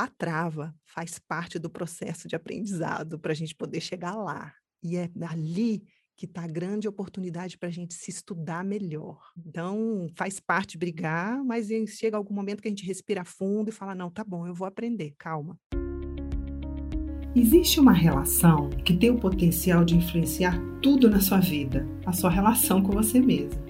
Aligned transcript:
A 0.00 0.06
trava 0.06 0.74
faz 0.82 1.18
parte 1.18 1.58
do 1.58 1.68
processo 1.68 2.26
de 2.26 2.34
aprendizado 2.34 3.18
para 3.18 3.32
a 3.32 3.34
gente 3.34 3.54
poder 3.54 3.82
chegar 3.82 4.14
lá. 4.14 4.50
E 4.82 4.96
é 4.96 5.10
ali 5.28 5.82
que 6.16 6.24
está 6.24 6.44
a 6.44 6.46
grande 6.46 6.88
oportunidade 6.88 7.58
para 7.58 7.68
a 7.68 7.70
gente 7.70 7.92
se 7.92 8.10
estudar 8.10 8.64
melhor. 8.64 9.20
Então, 9.36 10.06
faz 10.16 10.40
parte 10.40 10.78
brigar, 10.78 11.44
mas 11.44 11.68
chega 11.98 12.16
algum 12.16 12.34
momento 12.34 12.62
que 12.62 12.68
a 12.68 12.70
gente 12.70 12.86
respira 12.86 13.26
fundo 13.26 13.68
e 13.68 13.72
fala: 13.72 13.94
não, 13.94 14.10
tá 14.10 14.24
bom, 14.24 14.46
eu 14.46 14.54
vou 14.54 14.66
aprender, 14.66 15.12
calma. 15.18 15.60
Existe 17.36 17.78
uma 17.78 17.92
relação 17.92 18.70
que 18.70 18.96
tem 18.96 19.10
o 19.10 19.20
potencial 19.20 19.84
de 19.84 19.98
influenciar 19.98 20.58
tudo 20.82 21.10
na 21.10 21.20
sua 21.20 21.40
vida, 21.40 21.86
a 22.06 22.12
sua 22.14 22.30
relação 22.30 22.82
com 22.82 22.92
você 22.92 23.20
mesmo. 23.20 23.69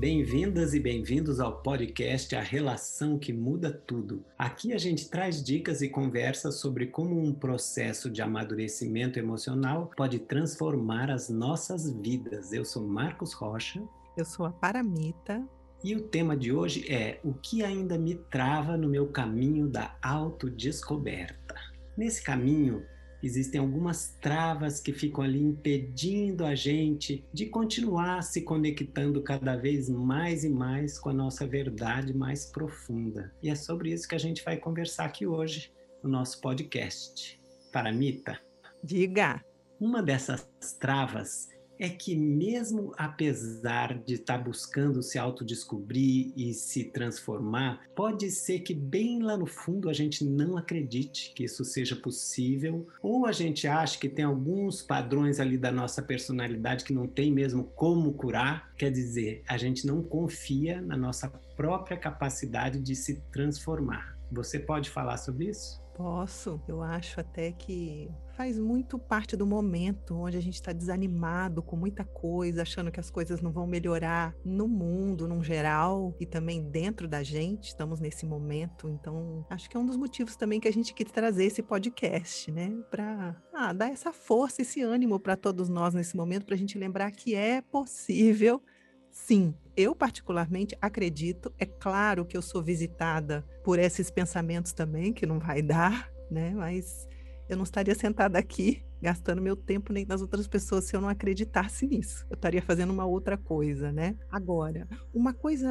Bem-vindas 0.00 0.72
e 0.72 0.80
bem-vindos 0.80 1.40
ao 1.40 1.60
podcast 1.60 2.34
A 2.34 2.40
Relação 2.40 3.18
que 3.18 3.34
Muda 3.34 3.70
Tudo. 3.70 4.24
Aqui 4.38 4.72
a 4.72 4.78
gente 4.78 5.10
traz 5.10 5.44
dicas 5.44 5.82
e 5.82 5.90
conversas 5.90 6.54
sobre 6.54 6.86
como 6.86 7.20
um 7.20 7.34
processo 7.34 8.08
de 8.08 8.22
amadurecimento 8.22 9.18
emocional 9.18 9.90
pode 9.94 10.18
transformar 10.20 11.10
as 11.10 11.28
nossas 11.28 11.90
vidas. 11.90 12.50
Eu 12.50 12.64
sou 12.64 12.88
Marcos 12.88 13.34
Rocha. 13.34 13.82
Eu 14.16 14.24
sou 14.24 14.46
a 14.46 14.50
Paramita. 14.50 15.46
E 15.84 15.94
o 15.94 16.08
tema 16.08 16.34
de 16.34 16.50
hoje 16.50 16.90
é 16.90 17.20
o 17.22 17.34
que 17.34 17.62
ainda 17.62 17.98
me 17.98 18.14
trava 18.14 18.78
no 18.78 18.88
meu 18.88 19.08
caminho 19.08 19.68
da 19.68 19.94
autodescoberta. 20.00 21.56
Nesse 21.94 22.22
caminho, 22.22 22.86
existem 23.22 23.60
algumas 23.60 24.16
travas 24.20 24.80
que 24.80 24.92
ficam 24.92 25.22
ali 25.22 25.42
impedindo 25.42 26.44
a 26.44 26.54
gente 26.54 27.24
de 27.32 27.46
continuar 27.46 28.22
se 28.22 28.42
conectando 28.42 29.22
cada 29.22 29.56
vez 29.56 29.88
mais 29.88 30.44
e 30.44 30.48
mais 30.48 30.98
com 30.98 31.10
a 31.10 31.14
nossa 31.14 31.46
verdade 31.46 32.14
mais 32.14 32.46
profunda. 32.46 33.32
E 33.42 33.50
é 33.50 33.54
sobre 33.54 33.92
isso 33.92 34.08
que 34.08 34.14
a 34.14 34.20
gente 34.20 34.42
vai 34.44 34.56
conversar 34.56 35.04
aqui 35.04 35.26
hoje 35.26 35.72
no 36.02 36.10
nosso 36.10 36.40
podcast. 36.40 37.40
Paramita. 37.72 38.40
Diga. 38.82 39.44
Uma 39.78 40.02
dessas 40.02 40.48
travas 40.78 41.48
é 41.80 41.88
que 41.88 42.14
mesmo 42.14 42.92
apesar 42.98 43.98
de 43.98 44.14
estar 44.14 44.36
tá 44.36 44.44
buscando 44.44 45.02
se 45.02 45.18
autodescobrir 45.18 46.30
e 46.36 46.52
se 46.52 46.84
transformar, 46.84 47.80
pode 47.96 48.30
ser 48.30 48.60
que 48.60 48.74
bem 48.74 49.22
lá 49.22 49.36
no 49.36 49.46
fundo 49.46 49.88
a 49.88 49.92
gente 49.94 50.22
não 50.22 50.58
acredite 50.58 51.32
que 51.34 51.44
isso 51.44 51.64
seja 51.64 51.96
possível, 51.96 52.86
ou 53.02 53.24
a 53.24 53.32
gente 53.32 53.66
acha 53.66 53.98
que 53.98 54.10
tem 54.10 54.24
alguns 54.24 54.82
padrões 54.82 55.40
ali 55.40 55.56
da 55.56 55.72
nossa 55.72 56.02
personalidade 56.02 56.84
que 56.84 56.92
não 56.92 57.06
tem 57.06 57.32
mesmo 57.32 57.64
como 57.64 58.12
curar, 58.12 58.74
quer 58.76 58.92
dizer, 58.92 59.42
a 59.48 59.56
gente 59.56 59.86
não 59.86 60.02
confia 60.02 60.82
na 60.82 60.96
nossa 60.96 61.28
própria 61.56 61.96
capacidade 61.96 62.78
de 62.78 62.94
se 62.94 63.22
transformar. 63.32 64.18
Você 64.30 64.58
pode 64.58 64.90
falar 64.90 65.16
sobre 65.16 65.46
isso? 65.46 65.80
Posso. 66.00 66.58
Eu 66.66 66.82
acho 66.82 67.20
até 67.20 67.52
que 67.52 68.10
faz 68.34 68.58
muito 68.58 68.98
parte 68.98 69.36
do 69.36 69.46
momento 69.46 70.16
onde 70.16 70.34
a 70.34 70.40
gente 70.40 70.54
está 70.54 70.72
desanimado 70.72 71.62
com 71.62 71.76
muita 71.76 72.06
coisa, 72.06 72.62
achando 72.62 72.90
que 72.90 72.98
as 72.98 73.10
coisas 73.10 73.42
não 73.42 73.52
vão 73.52 73.66
melhorar 73.66 74.34
no 74.42 74.66
mundo, 74.66 75.28
num 75.28 75.44
geral, 75.44 76.16
e 76.18 76.24
também 76.24 76.62
dentro 76.70 77.06
da 77.06 77.22
gente. 77.22 77.68
Estamos 77.68 78.00
nesse 78.00 78.24
momento. 78.24 78.88
Então, 78.88 79.44
acho 79.50 79.68
que 79.68 79.76
é 79.76 79.80
um 79.80 79.84
dos 79.84 79.98
motivos 79.98 80.36
também 80.36 80.58
que 80.58 80.68
a 80.68 80.72
gente 80.72 80.94
quis 80.94 81.12
trazer 81.12 81.44
esse 81.44 81.62
podcast, 81.62 82.50
né? 82.50 82.72
Para 82.90 83.36
ah, 83.52 83.74
dar 83.74 83.92
essa 83.92 84.10
força, 84.10 84.62
esse 84.62 84.80
ânimo 84.80 85.20
para 85.20 85.36
todos 85.36 85.68
nós 85.68 85.92
nesse 85.92 86.16
momento, 86.16 86.46
para 86.46 86.54
a 86.54 86.58
gente 86.58 86.78
lembrar 86.78 87.10
que 87.10 87.34
é 87.34 87.60
possível 87.60 88.62
Sim, 89.10 89.54
eu 89.76 89.94
particularmente 89.94 90.76
acredito, 90.80 91.52
é 91.58 91.66
claro 91.66 92.24
que 92.24 92.36
eu 92.36 92.42
sou 92.42 92.62
visitada 92.62 93.44
por 93.64 93.78
esses 93.78 94.10
pensamentos 94.10 94.72
também, 94.72 95.12
que 95.12 95.26
não 95.26 95.38
vai 95.38 95.62
dar, 95.62 96.10
né? 96.30 96.50
Mas 96.54 97.08
eu 97.48 97.56
não 97.56 97.64
estaria 97.64 97.94
sentada 97.94 98.38
aqui 98.38 98.84
gastando 99.00 99.40
meu 99.40 99.56
tempo 99.56 99.92
nem 99.92 100.04
das 100.04 100.20
outras 100.20 100.46
pessoas 100.46 100.84
se 100.84 100.94
eu 100.94 101.00
não 101.00 101.08
acreditasse 101.08 101.86
nisso. 101.86 102.26
Eu 102.28 102.34
estaria 102.34 102.60
fazendo 102.60 102.90
uma 102.90 103.06
outra 103.06 103.36
coisa, 103.36 103.90
né? 103.90 104.16
Agora, 104.30 104.86
uma 105.12 105.32
coisa 105.32 105.68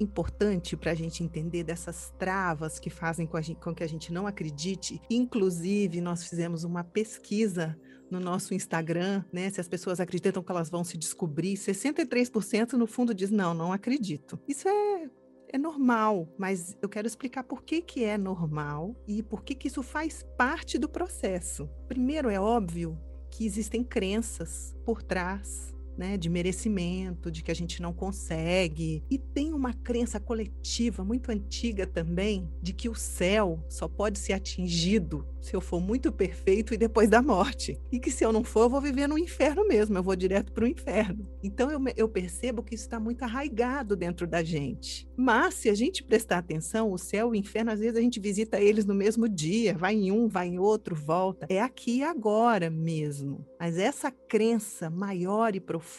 importante 0.00 0.76
para 0.76 0.92
a 0.92 0.94
gente 0.94 1.22
entender 1.22 1.62
dessas 1.62 2.12
travas 2.18 2.78
que 2.78 2.90
fazem 2.90 3.26
com, 3.26 3.40
gente, 3.40 3.60
com 3.60 3.74
que 3.74 3.84
a 3.84 3.88
gente 3.88 4.12
não 4.12 4.26
acredite, 4.26 5.00
inclusive 5.10 6.00
nós 6.00 6.26
fizemos 6.26 6.64
uma 6.64 6.82
pesquisa 6.82 7.78
no 8.10 8.20
nosso 8.20 8.54
Instagram, 8.54 9.24
né? 9.32 9.48
Se 9.50 9.60
as 9.60 9.68
pessoas 9.68 10.00
acreditam 10.00 10.42
que 10.42 10.50
elas 10.50 10.68
vão 10.68 10.84
se 10.84 10.98
descobrir, 10.98 11.54
63% 11.54 12.72
no 12.72 12.86
fundo 12.86 13.14
diz 13.14 13.30
não, 13.30 13.54
não 13.54 13.72
acredito. 13.72 14.38
Isso 14.48 14.68
é 14.68 15.08
é 15.52 15.58
normal, 15.58 16.32
mas 16.38 16.76
eu 16.80 16.88
quero 16.88 17.08
explicar 17.08 17.42
por 17.42 17.64
que, 17.64 17.82
que 17.82 18.04
é 18.04 18.16
normal 18.16 18.94
e 19.06 19.20
por 19.20 19.42
que, 19.42 19.54
que 19.54 19.66
isso 19.66 19.82
faz 19.82 20.24
parte 20.36 20.78
do 20.78 20.88
processo. 20.88 21.68
Primeiro, 21.88 22.30
é 22.30 22.38
óbvio 22.38 22.96
que 23.30 23.44
existem 23.44 23.82
crenças 23.82 24.76
por 24.84 25.02
trás 25.02 25.74
né, 26.00 26.16
de 26.16 26.30
merecimento, 26.30 27.30
de 27.30 27.42
que 27.42 27.50
a 27.50 27.54
gente 27.54 27.82
não 27.82 27.92
consegue. 27.92 29.04
E 29.10 29.18
tem 29.18 29.52
uma 29.52 29.74
crença 29.74 30.18
coletiva 30.18 31.04
muito 31.04 31.30
antiga 31.30 31.86
também 31.86 32.50
de 32.62 32.72
que 32.72 32.88
o 32.88 32.94
céu 32.94 33.62
só 33.68 33.86
pode 33.86 34.18
ser 34.18 34.32
atingido 34.32 35.26
se 35.40 35.56
eu 35.56 35.60
for 35.60 35.80
muito 35.80 36.12
perfeito 36.12 36.74
e 36.74 36.76
depois 36.76 37.08
da 37.08 37.22
morte. 37.22 37.80
E 37.90 37.98
que 37.98 38.10
se 38.10 38.24
eu 38.24 38.32
não 38.32 38.44
for, 38.44 38.64
eu 38.64 38.70
vou 38.70 38.80
viver 38.80 39.06
no 39.06 39.18
inferno 39.18 39.66
mesmo, 39.66 39.96
eu 39.96 40.02
vou 40.02 40.14
direto 40.14 40.52
para 40.52 40.64
o 40.64 40.68
inferno. 40.68 41.26
Então 41.42 41.70
eu, 41.70 41.80
eu 41.96 42.08
percebo 42.08 42.62
que 42.62 42.74
isso 42.74 42.84
está 42.84 43.00
muito 43.00 43.22
arraigado 43.22 43.96
dentro 43.96 44.26
da 44.26 44.42
gente. 44.42 45.08
Mas 45.16 45.54
se 45.54 45.68
a 45.68 45.74
gente 45.74 46.02
prestar 46.02 46.38
atenção, 46.38 46.92
o 46.92 46.98
céu 46.98 47.28
e 47.28 47.38
o 47.38 47.40
inferno, 47.40 47.70
às 47.70 47.80
vezes 47.80 47.96
a 47.96 48.00
gente 48.00 48.20
visita 48.20 48.60
eles 48.60 48.84
no 48.84 48.94
mesmo 48.94 49.28
dia, 49.28 49.76
vai 49.76 49.94
em 49.94 50.12
um, 50.12 50.28
vai 50.28 50.48
em 50.48 50.58
outro, 50.58 50.94
volta. 50.94 51.46
É 51.48 51.60
aqui 51.60 51.98
e 51.98 52.02
agora 52.02 52.70
mesmo. 52.70 53.46
Mas 53.58 53.78
essa 53.78 54.10
crença 54.10 54.90
maior 54.90 55.54
e 55.54 55.60
profunda, 55.60 55.89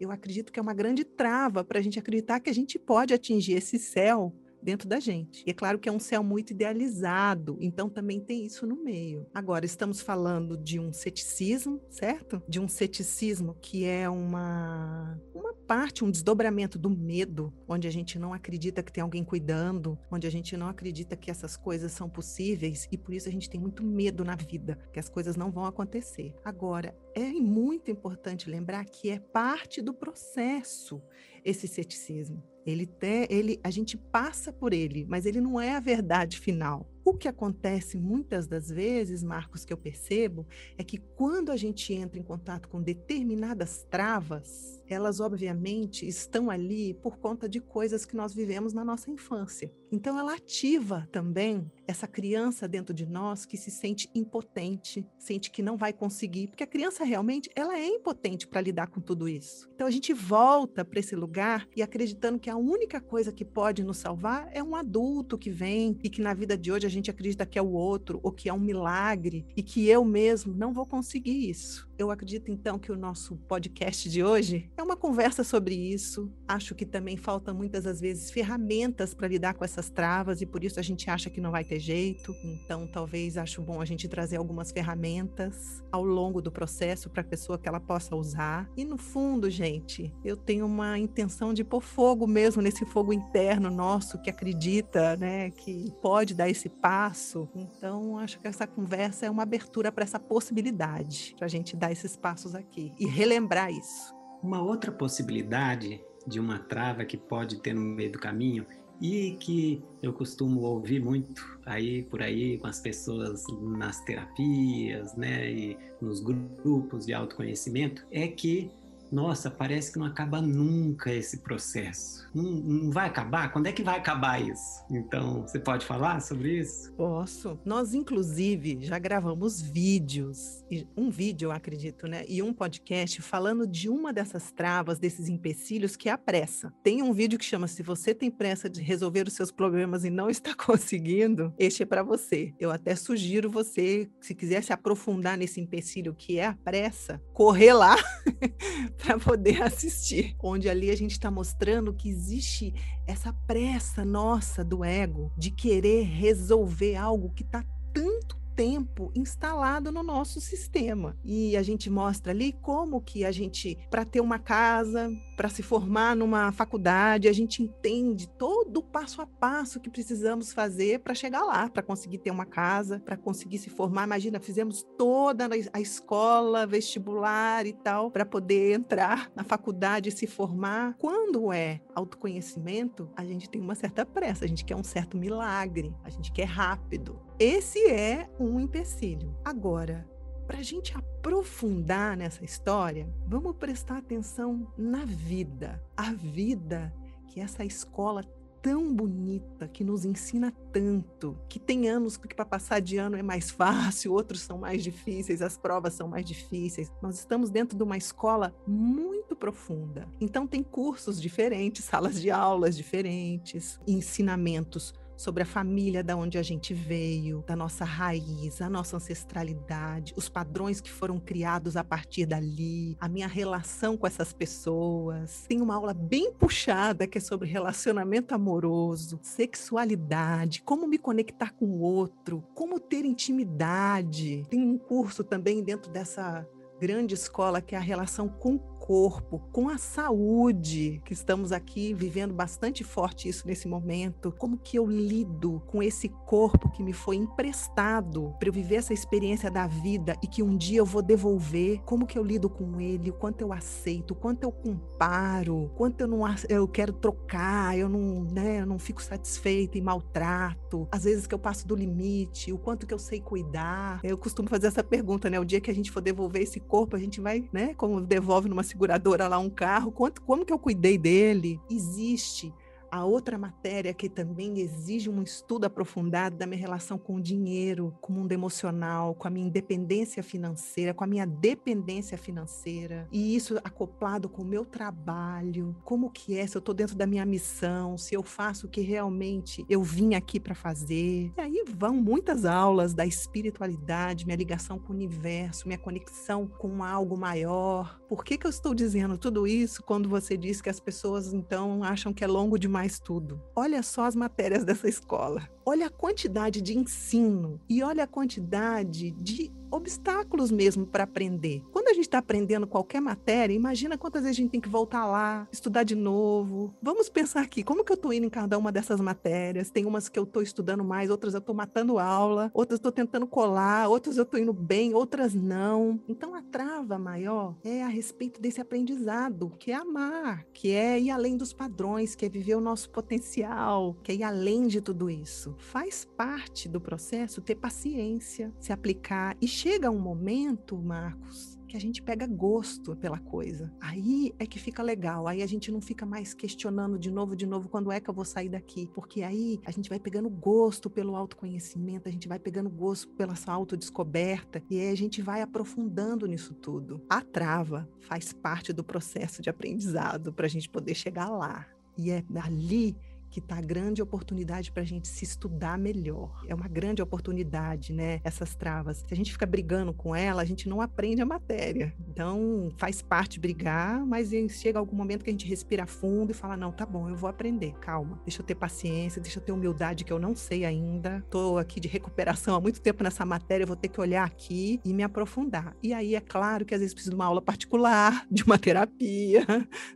eu 0.00 0.10
acredito 0.10 0.52
que 0.52 0.58
é 0.58 0.62
uma 0.62 0.74
grande 0.74 1.04
trava 1.04 1.62
para 1.64 1.78
a 1.78 1.82
gente 1.82 1.98
acreditar 1.98 2.40
que 2.40 2.50
a 2.50 2.54
gente 2.54 2.78
pode 2.78 3.14
atingir 3.14 3.54
esse 3.54 3.78
céu 3.78 4.32
dentro 4.62 4.88
da 4.88 5.00
gente. 5.00 5.42
E 5.46 5.50
é 5.50 5.54
claro 5.54 5.78
que 5.78 5.88
é 5.88 5.92
um 5.92 5.98
céu 5.98 6.22
muito 6.22 6.50
idealizado, 6.52 7.56
então 7.60 7.88
também 7.88 8.20
tem 8.20 8.44
isso 8.44 8.66
no 8.66 8.76
meio. 8.76 9.26
Agora, 9.32 9.64
estamos 9.64 10.00
falando 10.00 10.56
de 10.56 10.78
um 10.78 10.92
ceticismo, 10.92 11.80
certo? 11.90 12.42
De 12.48 12.60
um 12.60 12.68
ceticismo 12.68 13.56
que 13.60 13.84
é 13.84 14.08
uma, 14.08 15.18
uma 15.34 15.54
parte, 15.54 16.04
um 16.04 16.10
desdobramento 16.10 16.78
do 16.78 16.90
medo, 16.90 17.52
onde 17.66 17.86
a 17.86 17.90
gente 17.90 18.18
não 18.18 18.32
acredita 18.32 18.82
que 18.82 18.92
tem 18.92 19.02
alguém 19.02 19.24
cuidando, 19.24 19.98
onde 20.10 20.26
a 20.26 20.30
gente 20.30 20.56
não 20.56 20.68
acredita 20.68 21.16
que 21.16 21.30
essas 21.30 21.56
coisas 21.56 21.92
são 21.92 22.08
possíveis 22.08 22.88
e 22.90 22.96
por 22.96 23.14
isso 23.14 23.28
a 23.28 23.32
gente 23.32 23.50
tem 23.50 23.60
muito 23.60 23.82
medo 23.82 24.24
na 24.24 24.34
vida, 24.34 24.78
que 24.92 24.98
as 24.98 25.08
coisas 25.08 25.36
não 25.36 25.50
vão 25.50 25.66
acontecer. 25.66 26.34
Agora, 26.44 26.96
é 27.14 27.30
muito 27.32 27.90
importante 27.90 28.48
lembrar 28.50 28.84
que 28.84 29.10
é 29.10 29.18
parte 29.18 29.82
do 29.82 29.92
processo 29.92 31.02
esse 31.44 31.66
ceticismo. 31.66 32.42
Ele, 32.68 32.84
te, 32.84 33.26
ele, 33.30 33.58
a 33.64 33.70
gente 33.70 33.96
passa 33.96 34.52
por 34.52 34.74
ele, 34.74 35.06
mas 35.08 35.24
ele 35.24 35.40
não 35.40 35.58
é 35.58 35.74
a 35.74 35.80
verdade 35.80 36.38
final. 36.38 36.86
O 37.08 37.14
que 37.14 37.26
acontece 37.26 37.96
muitas 37.96 38.46
das 38.46 38.68
vezes, 38.68 39.22
Marcos, 39.22 39.64
que 39.64 39.72
eu 39.72 39.78
percebo, 39.78 40.46
é 40.76 40.84
que 40.84 40.98
quando 40.98 41.50
a 41.50 41.56
gente 41.56 41.94
entra 41.94 42.20
em 42.20 42.22
contato 42.22 42.68
com 42.68 42.82
determinadas 42.82 43.82
travas, 43.88 44.78
elas 44.86 45.18
obviamente 45.18 46.06
estão 46.06 46.50
ali 46.50 46.92
por 46.92 47.18
conta 47.18 47.48
de 47.48 47.60
coisas 47.60 48.04
que 48.04 48.14
nós 48.14 48.34
vivemos 48.34 48.74
na 48.74 48.84
nossa 48.84 49.10
infância. 49.10 49.72
Então 49.90 50.18
ela 50.18 50.34
ativa 50.34 51.08
também 51.10 51.70
essa 51.86 52.06
criança 52.06 52.68
dentro 52.68 52.92
de 52.92 53.06
nós 53.06 53.46
que 53.46 53.56
se 53.56 53.70
sente 53.70 54.10
impotente, 54.14 55.06
sente 55.18 55.50
que 55.50 55.62
não 55.62 55.78
vai 55.78 55.94
conseguir, 55.94 56.48
porque 56.48 56.62
a 56.62 56.66
criança 56.66 57.04
realmente 57.04 57.50
ela 57.56 57.78
é 57.78 57.86
impotente 57.86 58.46
para 58.46 58.60
lidar 58.60 58.88
com 58.88 59.00
tudo 59.00 59.26
isso. 59.26 59.68
Então 59.74 59.86
a 59.86 59.90
gente 59.90 60.12
volta 60.12 60.84
para 60.84 61.00
esse 61.00 61.16
lugar 61.16 61.66
e 61.74 61.82
acreditando 61.82 62.38
que 62.38 62.50
a 62.50 62.56
única 62.56 63.00
coisa 63.00 63.32
que 63.32 63.44
pode 63.44 63.82
nos 63.82 63.96
salvar 63.96 64.48
é 64.52 64.62
um 64.62 64.76
adulto 64.76 65.38
que 65.38 65.50
vem 65.50 65.98
e 66.02 66.10
que 66.10 66.20
na 66.20 66.34
vida 66.34 66.56
de 66.58 66.70
hoje 66.70 66.86
a 66.86 66.90
gente 66.90 66.97
acredita 67.10 67.46
que 67.46 67.58
é 67.58 67.62
o 67.62 67.72
outro 67.72 68.20
ou 68.22 68.32
que 68.32 68.48
é 68.48 68.52
um 68.52 68.58
milagre 68.58 69.46
e 69.56 69.62
que 69.62 69.88
eu 69.88 70.04
mesmo 70.04 70.54
não 70.54 70.72
vou 70.72 70.84
conseguir 70.84 71.48
isso. 71.48 71.87
Eu 71.98 72.12
acredito 72.12 72.48
então 72.48 72.78
que 72.78 72.92
o 72.92 72.96
nosso 72.96 73.34
podcast 73.48 74.08
de 74.08 74.22
hoje 74.22 74.70
é 74.76 74.82
uma 74.84 74.96
conversa 74.96 75.42
sobre 75.42 75.74
isso. 75.74 76.32
Acho 76.46 76.72
que 76.72 76.86
também 76.86 77.16
faltam 77.16 77.52
muitas 77.52 77.82
das 77.82 78.00
vezes 78.00 78.30
ferramentas 78.30 79.14
para 79.14 79.26
lidar 79.26 79.54
com 79.54 79.64
essas 79.64 79.90
travas 79.90 80.40
e 80.40 80.46
por 80.46 80.62
isso 80.62 80.78
a 80.78 80.82
gente 80.82 81.10
acha 81.10 81.28
que 81.28 81.40
não 81.40 81.50
vai 81.50 81.64
ter 81.64 81.80
jeito. 81.80 82.32
Então, 82.44 82.86
talvez 82.86 83.36
acho 83.36 83.60
bom 83.60 83.80
a 83.80 83.84
gente 83.84 84.06
trazer 84.06 84.36
algumas 84.36 84.70
ferramentas 84.70 85.82
ao 85.90 86.04
longo 86.04 86.40
do 86.40 86.52
processo 86.52 87.10
para 87.10 87.22
a 87.22 87.24
pessoa 87.24 87.58
que 87.58 87.68
ela 87.68 87.80
possa 87.80 88.14
usar. 88.14 88.70
E 88.76 88.84
no 88.84 88.96
fundo, 88.96 89.50
gente, 89.50 90.14
eu 90.24 90.36
tenho 90.36 90.66
uma 90.66 90.96
intenção 91.00 91.52
de 91.52 91.64
pôr 91.64 91.80
fogo 91.80 92.28
mesmo 92.28 92.62
nesse 92.62 92.84
fogo 92.84 93.12
interno 93.12 93.72
nosso 93.72 94.22
que 94.22 94.30
acredita, 94.30 95.16
né, 95.16 95.50
que 95.50 95.92
pode 96.00 96.32
dar 96.32 96.48
esse 96.48 96.68
passo. 96.68 97.48
Então, 97.56 98.18
acho 98.18 98.38
que 98.38 98.46
essa 98.46 98.68
conversa 98.68 99.26
é 99.26 99.30
uma 99.30 99.42
abertura 99.42 99.90
para 99.90 100.04
essa 100.04 100.20
possibilidade, 100.20 101.34
para 101.36 101.46
a 101.46 101.50
gente 101.50 101.74
dar 101.74 101.87
esses 101.90 102.16
passos 102.16 102.54
aqui 102.54 102.92
e 102.98 103.06
relembrar 103.06 103.70
isso. 103.70 104.14
Uma 104.42 104.62
outra 104.62 104.92
possibilidade 104.92 106.00
de 106.26 106.38
uma 106.38 106.58
trava 106.58 107.04
que 107.04 107.16
pode 107.16 107.60
ter 107.60 107.74
no 107.74 107.80
meio 107.80 108.12
do 108.12 108.18
caminho 108.18 108.66
e 109.00 109.36
que 109.40 109.82
eu 110.02 110.12
costumo 110.12 110.60
ouvir 110.62 111.00
muito 111.00 111.58
aí 111.64 112.02
por 112.02 112.22
aí 112.22 112.58
com 112.58 112.66
as 112.66 112.80
pessoas 112.80 113.44
nas 113.60 114.00
terapias, 114.04 115.14
né, 115.14 115.50
e 115.50 115.78
nos 116.00 116.20
grupos 116.20 117.06
de 117.06 117.14
autoconhecimento, 117.14 118.04
é 118.10 118.26
que 118.26 118.70
nossa, 119.10 119.50
parece 119.50 119.92
que 119.92 119.98
não 119.98 120.06
acaba 120.06 120.40
nunca 120.40 121.12
esse 121.12 121.38
processo. 121.38 122.28
Não, 122.34 122.42
não, 122.44 122.90
vai 122.90 123.06
acabar? 123.06 123.52
Quando 123.52 123.66
é 123.66 123.72
que 123.72 123.82
vai 123.82 123.98
acabar 123.98 124.40
isso? 124.40 124.84
Então, 124.90 125.42
você 125.42 125.58
pode 125.58 125.86
falar 125.86 126.20
sobre 126.20 126.58
isso? 126.58 126.92
Posso. 126.92 127.58
Nós, 127.64 127.94
inclusive, 127.94 128.78
já 128.82 128.98
gravamos 128.98 129.60
vídeos, 129.60 130.64
um 130.96 131.10
vídeo, 131.10 131.46
eu 131.46 131.52
acredito, 131.52 132.06
né? 132.06 132.24
E 132.28 132.42
um 132.42 132.52
podcast 132.52 133.22
falando 133.22 133.66
de 133.66 133.88
uma 133.88 134.12
dessas 134.12 134.50
travas, 134.50 134.98
desses 134.98 135.28
empecilhos, 135.28 135.96
que 135.96 136.08
é 136.08 136.12
a 136.12 136.18
pressa. 136.18 136.72
Tem 136.82 137.02
um 137.02 137.12
vídeo 137.12 137.38
que 137.38 137.44
chama 137.44 137.66
Se 137.66 137.82
você 137.82 138.14
tem 138.14 138.30
pressa 138.30 138.68
de 138.68 138.82
resolver 138.82 139.26
os 139.26 139.34
seus 139.34 139.50
problemas 139.50 140.04
e 140.04 140.10
não 140.10 140.28
está 140.28 140.54
conseguindo, 140.56 141.52
este 141.58 141.82
é 141.82 141.86
para 141.86 142.02
você. 142.02 142.52
Eu 142.58 142.70
até 142.70 142.94
sugiro 142.94 143.50
você, 143.50 144.08
se 144.20 144.34
quiser 144.34 144.62
se 144.62 144.72
aprofundar 144.72 145.36
nesse 145.38 145.60
empecilho 145.60 146.14
que 146.14 146.38
é 146.38 146.46
a 146.46 146.54
pressa, 146.54 147.20
correr 147.32 147.72
lá 147.72 147.96
para 149.02 149.18
poder 149.18 149.62
assistir. 149.62 150.34
Onde 150.40 150.68
ali 150.68 150.90
a 150.90 150.96
gente 150.96 151.12
está 151.12 151.30
mostrando 151.30 151.94
que 151.94 152.08
existe 152.08 152.74
essa 153.06 153.32
pressa 153.32 154.04
nossa 154.04 154.64
do 154.64 154.84
ego 154.84 155.32
de 155.36 155.50
querer 155.50 156.04
resolver 156.04 156.96
algo 156.96 157.30
que 157.30 157.42
está 157.42 157.64
tanto 157.92 158.36
tempo 158.58 159.12
instalado 159.14 159.92
no 159.92 160.02
nosso 160.02 160.40
sistema. 160.40 161.16
E 161.24 161.56
a 161.56 161.62
gente 161.62 161.88
mostra 161.88 162.32
ali 162.32 162.52
como 162.60 163.00
que 163.00 163.24
a 163.24 163.30
gente, 163.30 163.78
para 163.88 164.04
ter 164.04 164.20
uma 164.20 164.40
casa, 164.40 165.08
para 165.36 165.48
se 165.48 165.62
formar 165.62 166.16
numa 166.16 166.50
faculdade, 166.50 167.28
a 167.28 167.32
gente 167.32 167.62
entende 167.62 168.28
todo 168.28 168.78
o 168.78 168.82
passo 168.82 169.22
a 169.22 169.26
passo 169.26 169.78
que 169.78 169.88
precisamos 169.88 170.52
fazer 170.52 170.98
para 170.98 171.14
chegar 171.14 171.44
lá, 171.44 171.68
para 171.68 171.84
conseguir 171.84 172.18
ter 172.18 172.32
uma 172.32 172.44
casa, 172.44 172.98
para 172.98 173.16
conseguir 173.16 173.58
se 173.58 173.70
formar. 173.70 174.02
Imagina, 174.02 174.40
fizemos 174.40 174.84
toda 174.98 175.48
a 175.72 175.80
escola, 175.80 176.66
vestibular 176.66 177.64
e 177.64 177.72
tal, 177.72 178.10
para 178.10 178.26
poder 178.26 178.74
entrar 178.74 179.30
na 179.36 179.44
faculdade 179.44 180.08
e 180.08 180.12
se 180.12 180.26
formar. 180.26 180.96
Quando 180.98 181.52
é 181.52 181.80
autoconhecimento, 181.94 183.08
a 183.14 183.24
gente 183.24 183.48
tem 183.48 183.60
uma 183.60 183.76
certa 183.76 184.04
pressa, 184.04 184.44
a 184.44 184.48
gente 184.48 184.64
quer 184.64 184.74
um 184.74 184.82
certo 184.82 185.16
milagre, 185.16 185.94
a 186.02 186.10
gente 186.10 186.32
quer 186.32 186.46
rápido. 186.46 187.27
Esse 187.40 187.86
é 187.86 188.28
um 188.40 188.58
empecilho. 188.58 189.32
Agora, 189.44 190.04
para 190.44 190.58
a 190.58 190.62
gente 190.62 190.92
aprofundar 190.98 192.16
nessa 192.16 192.44
história, 192.44 193.08
vamos 193.28 193.54
prestar 193.54 193.98
atenção 193.98 194.66
na 194.76 195.04
vida. 195.04 195.80
A 195.96 196.12
vida 196.12 196.92
que 197.28 197.40
essa 197.40 197.64
escola 197.64 198.24
tão 198.60 198.92
bonita, 198.92 199.68
que 199.68 199.84
nos 199.84 200.04
ensina 200.04 200.52
tanto, 200.72 201.38
que 201.48 201.60
tem 201.60 201.88
anos 201.88 202.16
que 202.16 202.34
para 202.34 202.44
passar 202.44 202.80
de 202.80 202.96
ano 202.96 203.16
é 203.16 203.22
mais 203.22 203.50
fácil, 203.52 204.14
outros 204.14 204.40
são 204.40 204.58
mais 204.58 204.82
difíceis, 204.82 205.40
as 205.40 205.56
provas 205.56 205.94
são 205.94 206.08
mais 206.08 206.26
difíceis. 206.26 206.90
Nós 207.00 207.20
estamos 207.20 207.50
dentro 207.50 207.76
de 207.76 207.84
uma 207.84 207.96
escola 207.96 208.52
muito 208.66 209.36
profunda. 209.36 210.08
Então 210.20 210.44
tem 210.44 210.64
cursos 210.64 211.22
diferentes, 211.22 211.84
salas 211.84 212.20
de 212.20 212.32
aulas 212.32 212.76
diferentes, 212.76 213.78
ensinamentos 213.86 214.92
sobre 215.18 215.42
a 215.42 215.46
família 215.46 216.02
da 216.02 216.16
onde 216.16 216.38
a 216.38 216.42
gente 216.42 216.72
veio, 216.72 217.42
da 217.44 217.56
nossa 217.56 217.84
raiz, 217.84 218.62
a 218.62 218.70
nossa 218.70 218.96
ancestralidade, 218.96 220.14
os 220.16 220.28
padrões 220.28 220.80
que 220.80 220.90
foram 220.90 221.18
criados 221.18 221.76
a 221.76 221.82
partir 221.82 222.24
dali, 222.24 222.96
a 223.00 223.08
minha 223.08 223.26
relação 223.26 223.96
com 223.96 224.06
essas 224.06 224.32
pessoas. 224.32 225.44
Tem 225.48 225.60
uma 225.60 225.74
aula 225.74 225.92
bem 225.92 226.32
puxada 226.32 227.04
que 227.04 227.18
é 227.18 227.20
sobre 227.20 227.48
relacionamento 227.48 228.32
amoroso, 228.32 229.18
sexualidade, 229.20 230.62
como 230.62 230.86
me 230.86 230.98
conectar 230.98 231.52
com 231.52 231.66
o 231.66 231.80
outro, 231.80 232.44
como 232.54 232.78
ter 232.78 233.04
intimidade. 233.04 234.44
Tem 234.48 234.60
um 234.60 234.78
curso 234.78 235.24
também 235.24 235.64
dentro 235.64 235.90
dessa 235.90 236.46
grande 236.80 237.14
escola 237.14 237.60
que 237.60 237.74
é 237.74 237.78
a 237.78 237.80
relação 237.80 238.28
com 238.28 238.56
corpo, 238.88 239.38
com 239.52 239.68
a 239.68 239.76
saúde, 239.76 241.02
que 241.04 241.12
estamos 241.12 241.52
aqui 241.52 241.92
vivendo 241.92 242.32
bastante 242.32 242.82
forte 242.82 243.28
isso 243.28 243.46
nesse 243.46 243.68
momento. 243.68 244.32
Como 244.32 244.56
que 244.56 244.78
eu 244.78 244.86
lido 244.86 245.62
com 245.66 245.82
esse 245.82 246.08
corpo 246.08 246.70
que 246.70 246.82
me 246.82 246.94
foi 246.94 247.16
emprestado 247.16 248.34
para 248.38 248.48
eu 248.48 248.52
viver 248.52 248.76
essa 248.76 248.94
experiência 248.94 249.50
da 249.50 249.66
vida 249.66 250.16
e 250.22 250.26
que 250.26 250.42
um 250.42 250.56
dia 250.56 250.78
eu 250.78 250.86
vou 250.86 251.02
devolver? 251.02 251.82
Como 251.84 252.06
que 252.06 252.18
eu 252.18 252.24
lido 252.24 252.48
com 252.48 252.80
ele? 252.80 253.10
O 253.10 253.12
quanto 253.12 253.42
eu 253.42 253.52
aceito? 253.52 254.12
O 254.12 254.14
quanto 254.14 254.44
eu 254.44 254.50
comparo? 254.50 255.70
Quanto 255.76 256.00
eu 256.00 256.06
não 256.06 256.22
eu 256.48 256.66
quero 256.66 256.94
trocar? 256.94 257.76
Eu 257.76 257.90
não, 257.90 258.24
né, 258.24 258.62
eu 258.62 258.66
não 258.66 258.78
fico 258.78 259.02
satisfeita 259.02 259.76
e 259.76 259.82
maltrato. 259.82 260.88
Às 260.90 261.04
vezes 261.04 261.26
que 261.26 261.34
eu 261.34 261.38
passo 261.38 261.68
do 261.68 261.76
limite, 261.76 262.54
o 262.54 262.58
quanto 262.58 262.86
que 262.86 262.94
eu 262.94 262.98
sei 262.98 263.20
cuidar. 263.20 264.00
Eu 264.02 264.16
costumo 264.16 264.48
fazer 264.48 264.68
essa 264.68 264.82
pergunta, 264.82 265.28
né? 265.28 265.38
O 265.38 265.44
dia 265.44 265.60
que 265.60 265.70
a 265.70 265.74
gente 265.74 265.90
for 265.90 266.00
devolver 266.00 266.40
esse 266.40 266.58
corpo, 266.58 266.96
a 266.96 266.98
gente 266.98 267.20
vai, 267.20 267.46
né, 267.52 267.74
como 267.74 268.00
devolve 268.00 268.48
numa 268.48 268.62
seguradora 268.78 269.26
lá 269.26 269.38
um 269.40 269.50
carro, 269.50 269.90
quanto, 269.90 270.22
como 270.22 270.46
que 270.46 270.52
eu 270.52 270.58
cuidei 270.58 270.96
dele? 270.96 271.60
Existe 271.68 272.54
a 272.90 273.04
outra 273.04 273.38
matéria 273.38 273.92
que 273.92 274.08
também 274.08 274.60
exige 274.60 275.10
um 275.10 275.22
estudo 275.22 275.64
aprofundado 275.64 276.36
da 276.36 276.46
minha 276.46 276.60
relação 276.60 276.98
com 276.98 277.16
o 277.16 277.20
dinheiro, 277.20 277.94
com 278.00 278.12
o 278.12 278.16
mundo 278.16 278.32
emocional, 278.32 279.14
com 279.14 279.28
a 279.28 279.30
minha 279.30 279.46
independência 279.46 280.22
financeira, 280.22 280.94
com 280.94 281.04
a 281.04 281.06
minha 281.06 281.26
dependência 281.26 282.16
financeira, 282.16 283.08
e 283.12 283.34
isso 283.34 283.58
acoplado 283.64 284.28
com 284.28 284.42
o 284.42 284.46
meu 284.46 284.64
trabalho, 284.64 285.76
como 285.84 286.10
que 286.10 286.38
é, 286.38 286.46
se 286.46 286.56
eu 286.56 286.60
estou 286.60 286.74
dentro 286.74 286.96
da 286.96 287.06
minha 287.06 287.26
missão, 287.26 287.96
se 287.98 288.14
eu 288.14 288.22
faço 288.22 288.66
o 288.66 288.70
que 288.70 288.80
realmente 288.80 289.64
eu 289.68 289.82
vim 289.82 290.14
aqui 290.14 290.40
para 290.40 290.54
fazer. 290.54 291.32
E 291.36 291.40
aí 291.40 291.64
vão 291.76 291.94
muitas 291.94 292.44
aulas 292.44 292.94
da 292.94 293.04
espiritualidade, 293.04 294.24
minha 294.24 294.36
ligação 294.36 294.78
com 294.78 294.92
o 294.92 294.96
universo, 294.96 295.66
minha 295.66 295.78
conexão 295.78 296.46
com 296.46 296.82
algo 296.82 297.16
maior. 297.16 298.00
Por 298.08 298.24
que, 298.24 298.38
que 298.38 298.46
eu 298.46 298.50
estou 298.50 298.74
dizendo 298.74 299.18
tudo 299.18 299.46
isso 299.46 299.82
quando 299.82 300.08
você 300.08 300.36
diz 300.36 300.60
que 300.60 300.70
as 300.70 300.80
pessoas 300.80 301.32
então 301.32 301.82
acham 301.84 302.12
que 302.12 302.24
é 302.24 302.26
longo 302.26 302.58
demais 302.58 302.77
mais 302.78 303.00
tudo. 303.00 303.42
Olha 303.56 303.82
só 303.82 304.04
as 304.04 304.14
matérias 304.14 304.64
dessa 304.64 304.88
escola. 304.88 305.48
Olha 305.66 305.88
a 305.88 305.90
quantidade 305.90 306.62
de 306.62 306.78
ensino 306.78 307.60
e 307.68 307.82
olha 307.82 308.04
a 308.04 308.06
quantidade 308.06 309.10
de 309.10 309.50
obstáculos 309.68 310.52
mesmo 310.52 310.86
para 310.86 311.02
aprender. 311.02 311.60
Quando 311.88 311.94
a 311.94 312.02
gente 312.02 312.08
está 312.08 312.18
aprendendo 312.18 312.66
qualquer 312.66 313.00
matéria, 313.00 313.54
imagina 313.54 313.96
quantas 313.96 314.20
vezes 314.20 314.36
a 314.36 314.42
gente 314.42 314.50
tem 314.50 314.60
que 314.60 314.68
voltar 314.68 315.06
lá, 315.06 315.48
estudar 315.50 315.84
de 315.84 315.94
novo. 315.94 316.74
Vamos 316.82 317.08
pensar 317.08 317.40
aqui, 317.40 317.62
como 317.62 317.82
que 317.82 317.90
eu 317.90 317.94
estou 317.94 318.12
indo 318.12 318.26
em 318.26 318.28
cada 318.28 318.58
uma 318.58 318.70
dessas 318.70 319.00
matérias? 319.00 319.70
Tem 319.70 319.86
umas 319.86 320.06
que 320.06 320.18
eu 320.18 320.24
estou 320.24 320.42
estudando 320.42 320.84
mais, 320.84 321.08
outras 321.08 321.32
eu 321.32 321.38
estou 321.38 321.54
matando 321.54 321.98
aula, 321.98 322.50
outras 322.52 322.76
estou 322.76 322.92
tentando 322.92 323.26
colar, 323.26 323.88
outras 323.88 324.18
eu 324.18 324.24
estou 324.24 324.38
indo 324.38 324.52
bem, 324.52 324.92
outras 324.92 325.32
não. 325.32 325.98
Então 326.06 326.34
a 326.34 326.42
trava 326.42 326.98
maior 326.98 327.56
é 327.64 327.82
a 327.82 327.88
respeito 327.88 328.38
desse 328.38 328.60
aprendizado, 328.60 329.50
que 329.58 329.72
é 329.72 329.74
amar, 329.74 330.44
que 330.52 330.72
é 330.72 331.00
ir 331.00 331.10
além 331.10 331.38
dos 331.38 331.54
padrões, 331.54 332.14
que 332.14 332.26
é 332.26 332.28
viver 332.28 332.56
o 332.56 332.60
nosso 332.60 332.90
potencial, 332.90 333.96
que 334.02 334.12
é 334.12 334.16
ir 334.16 334.24
além 334.24 334.66
de 334.66 334.82
tudo 334.82 335.08
isso. 335.08 335.54
Faz 335.56 336.04
parte 336.04 336.68
do 336.68 336.82
processo 336.82 337.40
ter 337.40 337.54
paciência, 337.54 338.52
se 338.60 338.74
aplicar 338.74 339.38
e 339.40 339.48
chega 339.48 339.90
um 339.90 339.98
momento, 339.98 340.76
Marcos, 340.76 341.57
que 341.68 341.76
a 341.76 341.80
gente 341.80 342.02
pega 342.02 342.26
gosto 342.26 342.96
pela 342.96 343.18
coisa. 343.18 343.72
Aí 343.80 344.34
é 344.38 344.46
que 344.46 344.58
fica 344.58 344.82
legal. 344.82 345.28
Aí 345.28 345.42
a 345.42 345.46
gente 345.46 345.70
não 345.70 345.80
fica 345.80 346.06
mais 346.06 346.34
questionando 346.34 346.98
de 346.98 347.10
novo, 347.10 347.36
de 347.36 347.46
novo, 347.46 347.68
quando 347.68 347.92
é 347.92 348.00
que 348.00 348.08
eu 348.08 348.14
vou 348.14 348.24
sair 348.24 348.48
daqui? 348.48 348.88
Porque 348.94 349.22
aí 349.22 349.60
a 349.64 349.70
gente 349.70 349.88
vai 349.88 350.00
pegando 350.00 350.28
gosto 350.30 350.88
pelo 350.88 351.14
autoconhecimento, 351.14 352.08
a 352.08 352.12
gente 352.12 352.26
vai 352.26 352.38
pegando 352.38 352.70
gosto 352.70 353.08
pela 353.10 353.36
sua 353.36 353.54
autodescoberta 353.54 354.62
e 354.70 354.80
aí 354.80 354.90
a 354.90 354.96
gente 354.96 355.20
vai 355.20 355.42
aprofundando 355.42 356.26
nisso 356.26 356.54
tudo. 356.54 357.00
A 357.08 357.20
trava 357.20 357.88
faz 358.00 358.32
parte 358.32 358.72
do 358.72 358.82
processo 358.82 359.42
de 359.42 359.50
aprendizado 359.50 360.32
para 360.32 360.46
a 360.46 360.50
gente 360.50 360.68
poder 360.68 360.94
chegar 360.94 361.28
lá. 361.28 361.66
E 361.98 362.10
é 362.10 362.24
ali 362.36 362.96
que 363.30 363.40
está 363.40 363.60
grande 363.60 364.02
oportunidade 364.02 364.70
para 364.72 364.82
a 364.82 364.86
gente 364.86 365.08
se 365.08 365.24
estudar 365.24 365.78
melhor. 365.78 366.44
É 366.46 366.54
uma 366.54 366.68
grande 366.68 367.02
oportunidade, 367.02 367.92
né? 367.92 368.20
Essas 368.24 368.54
travas. 368.54 369.04
Se 369.06 369.12
a 369.12 369.16
gente 369.16 369.32
fica 369.32 369.46
brigando 369.46 369.92
com 369.92 370.14
ela, 370.14 370.42
a 370.42 370.44
gente 370.44 370.68
não 370.68 370.80
aprende 370.80 371.22
a 371.22 371.26
matéria. 371.26 371.94
Então, 372.08 372.70
faz 372.76 373.02
parte 373.02 373.38
brigar, 373.38 374.04
mas 374.06 374.30
chega 374.50 374.78
algum 374.78 374.96
momento 374.96 375.24
que 375.24 375.30
a 375.30 375.32
gente 375.32 375.46
respira 375.46 375.86
fundo 375.86 376.30
e 376.30 376.34
fala: 376.34 376.56
não, 376.56 376.72
tá 376.72 376.84
bom, 376.84 377.08
eu 377.08 377.16
vou 377.16 377.28
aprender, 377.28 377.74
calma. 377.80 378.20
Deixa 378.24 378.42
eu 378.42 378.46
ter 378.46 378.54
paciência, 378.54 379.20
deixa 379.20 379.38
eu 379.38 379.42
ter 379.42 379.52
humildade, 379.52 380.04
que 380.04 380.12
eu 380.12 380.18
não 380.18 380.34
sei 380.34 380.64
ainda. 380.64 381.18
Estou 381.18 381.58
aqui 381.58 381.80
de 381.80 381.88
recuperação 381.88 382.54
há 382.54 382.60
muito 382.60 382.80
tempo 382.80 383.02
nessa 383.02 383.24
matéria, 383.24 383.64
eu 383.64 383.68
vou 383.68 383.76
ter 383.76 383.88
que 383.88 384.00
olhar 384.00 384.24
aqui 384.24 384.80
e 384.84 384.92
me 384.92 385.02
aprofundar. 385.02 385.76
E 385.82 385.92
aí, 385.92 386.14
é 386.14 386.20
claro 386.20 386.64
que 386.64 386.74
às 386.74 386.80
vezes 386.80 386.94
precisa 386.94 387.10
de 387.10 387.16
uma 387.16 387.26
aula 387.26 387.42
particular, 387.42 388.26
de 388.30 388.42
uma 388.42 388.58
terapia, 388.58 389.44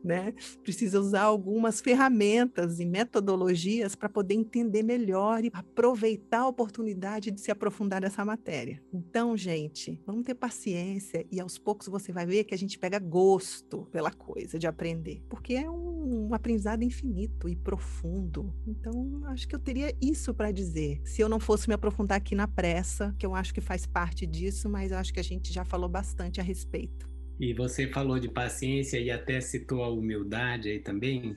né? 0.04 0.34
Precisa 0.62 1.00
usar 1.00 1.22
algumas 1.22 1.80
ferramentas 1.80 2.80
e 2.80 2.84
metodologias 3.22 3.94
para 3.94 4.08
poder 4.08 4.34
entender 4.34 4.82
melhor 4.82 5.44
e 5.44 5.50
aproveitar 5.52 6.40
a 6.40 6.48
oportunidade 6.48 7.30
de 7.30 7.40
se 7.40 7.50
aprofundar 7.50 8.00
nessa 8.00 8.24
matéria. 8.24 8.82
Então, 8.92 9.36
gente, 9.36 10.00
vamos 10.04 10.24
ter 10.24 10.34
paciência 10.34 11.24
e 11.30 11.40
aos 11.40 11.56
poucos 11.56 11.86
você 11.86 12.12
vai 12.12 12.26
ver 12.26 12.44
que 12.44 12.54
a 12.54 12.58
gente 12.58 12.78
pega 12.78 12.98
gosto 12.98 13.86
pela 13.92 14.10
coisa 14.10 14.58
de 14.58 14.66
aprender, 14.66 15.22
porque 15.28 15.54
é 15.54 15.70
um, 15.70 16.34
aprendizado 16.34 16.82
infinito 16.82 17.48
e 17.48 17.56
profundo. 17.56 18.52
Então, 18.66 19.22
acho 19.26 19.46
que 19.46 19.54
eu 19.54 19.60
teria 19.60 19.94
isso 20.02 20.34
para 20.34 20.50
dizer. 20.50 21.00
Se 21.04 21.22
eu 21.22 21.28
não 21.28 21.38
fosse 21.38 21.68
me 21.68 21.74
aprofundar 21.74 22.18
aqui 22.18 22.34
na 22.34 22.48
pressa, 22.48 23.14
que 23.18 23.24
eu 23.24 23.34
acho 23.34 23.54
que 23.54 23.60
faz 23.60 23.86
parte 23.86 24.26
disso, 24.26 24.68
mas 24.68 24.90
eu 24.90 24.98
acho 24.98 25.12
que 25.12 25.20
a 25.20 25.24
gente 25.24 25.52
já 25.52 25.64
falou 25.64 25.88
bastante 25.88 26.40
a 26.40 26.44
respeito. 26.44 27.10
E 27.40 27.54
você 27.54 27.88
falou 27.88 28.18
de 28.18 28.28
paciência 28.28 28.98
e 28.98 29.10
até 29.10 29.40
citou 29.40 29.82
a 29.82 29.88
humildade 29.88 30.68
aí 30.68 30.78
também. 30.78 31.36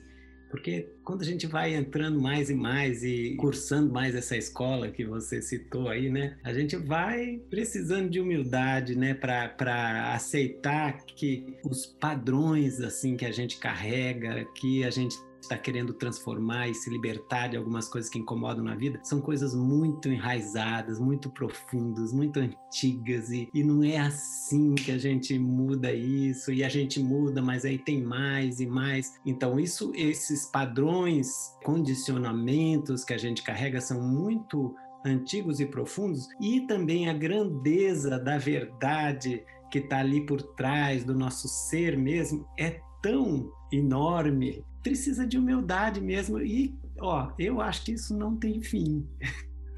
Porque 0.56 0.88
quando 1.04 1.20
a 1.20 1.24
gente 1.24 1.46
vai 1.46 1.74
entrando 1.74 2.18
mais 2.18 2.48
e 2.48 2.54
mais 2.54 3.04
e 3.04 3.36
cursando 3.38 3.92
mais 3.92 4.14
essa 4.14 4.34
escola 4.38 4.90
que 4.90 5.04
você 5.04 5.42
citou 5.42 5.86
aí, 5.86 6.08
né? 6.08 6.38
A 6.42 6.54
gente 6.54 6.76
vai 6.76 7.38
precisando 7.50 8.08
de 8.08 8.18
humildade, 8.18 8.96
né? 8.96 9.12
Para 9.12 10.14
aceitar 10.14 11.04
que 11.04 11.58
os 11.62 11.84
padrões, 11.84 12.80
assim, 12.80 13.18
que 13.18 13.26
a 13.26 13.30
gente 13.30 13.58
carrega, 13.58 14.46
que 14.54 14.82
a 14.82 14.90
gente 14.90 15.14
está 15.46 15.56
querendo 15.56 15.94
transformar 15.94 16.68
e 16.68 16.74
se 16.74 16.90
libertar 16.90 17.48
de 17.48 17.56
algumas 17.56 17.88
coisas 17.88 18.10
que 18.10 18.18
incomodam 18.18 18.64
na 18.64 18.74
vida, 18.74 19.00
são 19.02 19.20
coisas 19.20 19.54
muito 19.54 20.08
enraizadas, 20.08 20.98
muito 20.98 21.30
profundas, 21.30 22.12
muito 22.12 22.38
antigas 22.38 23.30
e, 23.30 23.48
e 23.54 23.62
não 23.62 23.82
é 23.82 23.96
assim 23.98 24.74
que 24.74 24.90
a 24.90 24.98
gente 24.98 25.38
muda 25.38 25.92
isso 25.92 26.52
e 26.52 26.62
a 26.62 26.68
gente 26.68 27.00
muda, 27.00 27.40
mas 27.40 27.64
aí 27.64 27.78
tem 27.78 28.02
mais 28.02 28.60
e 28.60 28.66
mais. 28.66 29.14
Então 29.24 29.58
isso, 29.58 29.92
esses 29.94 30.46
padrões, 30.46 31.28
condicionamentos 31.64 33.04
que 33.04 33.14
a 33.14 33.18
gente 33.18 33.42
carrega 33.42 33.80
são 33.80 34.00
muito 34.00 34.74
antigos 35.04 35.60
e 35.60 35.66
profundos 35.66 36.28
e 36.40 36.62
também 36.62 37.08
a 37.08 37.12
grandeza 37.12 38.18
da 38.18 38.38
verdade 38.38 39.44
que 39.70 39.78
está 39.78 39.98
ali 39.98 40.24
por 40.26 40.42
trás 40.42 41.04
do 41.04 41.14
nosso 41.14 41.48
ser 41.48 41.96
mesmo 41.96 42.46
é 42.58 42.80
tão 43.02 43.52
enorme 43.72 44.64
precisa 44.86 45.26
de 45.26 45.36
humildade 45.36 46.00
mesmo. 46.00 46.40
E, 46.40 46.72
ó, 47.00 47.32
eu 47.38 47.60
acho 47.60 47.84
que 47.84 47.92
isso 47.92 48.16
não 48.16 48.36
tem 48.36 48.62
fim. 48.62 49.04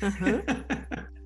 Uhum. 0.02 1.08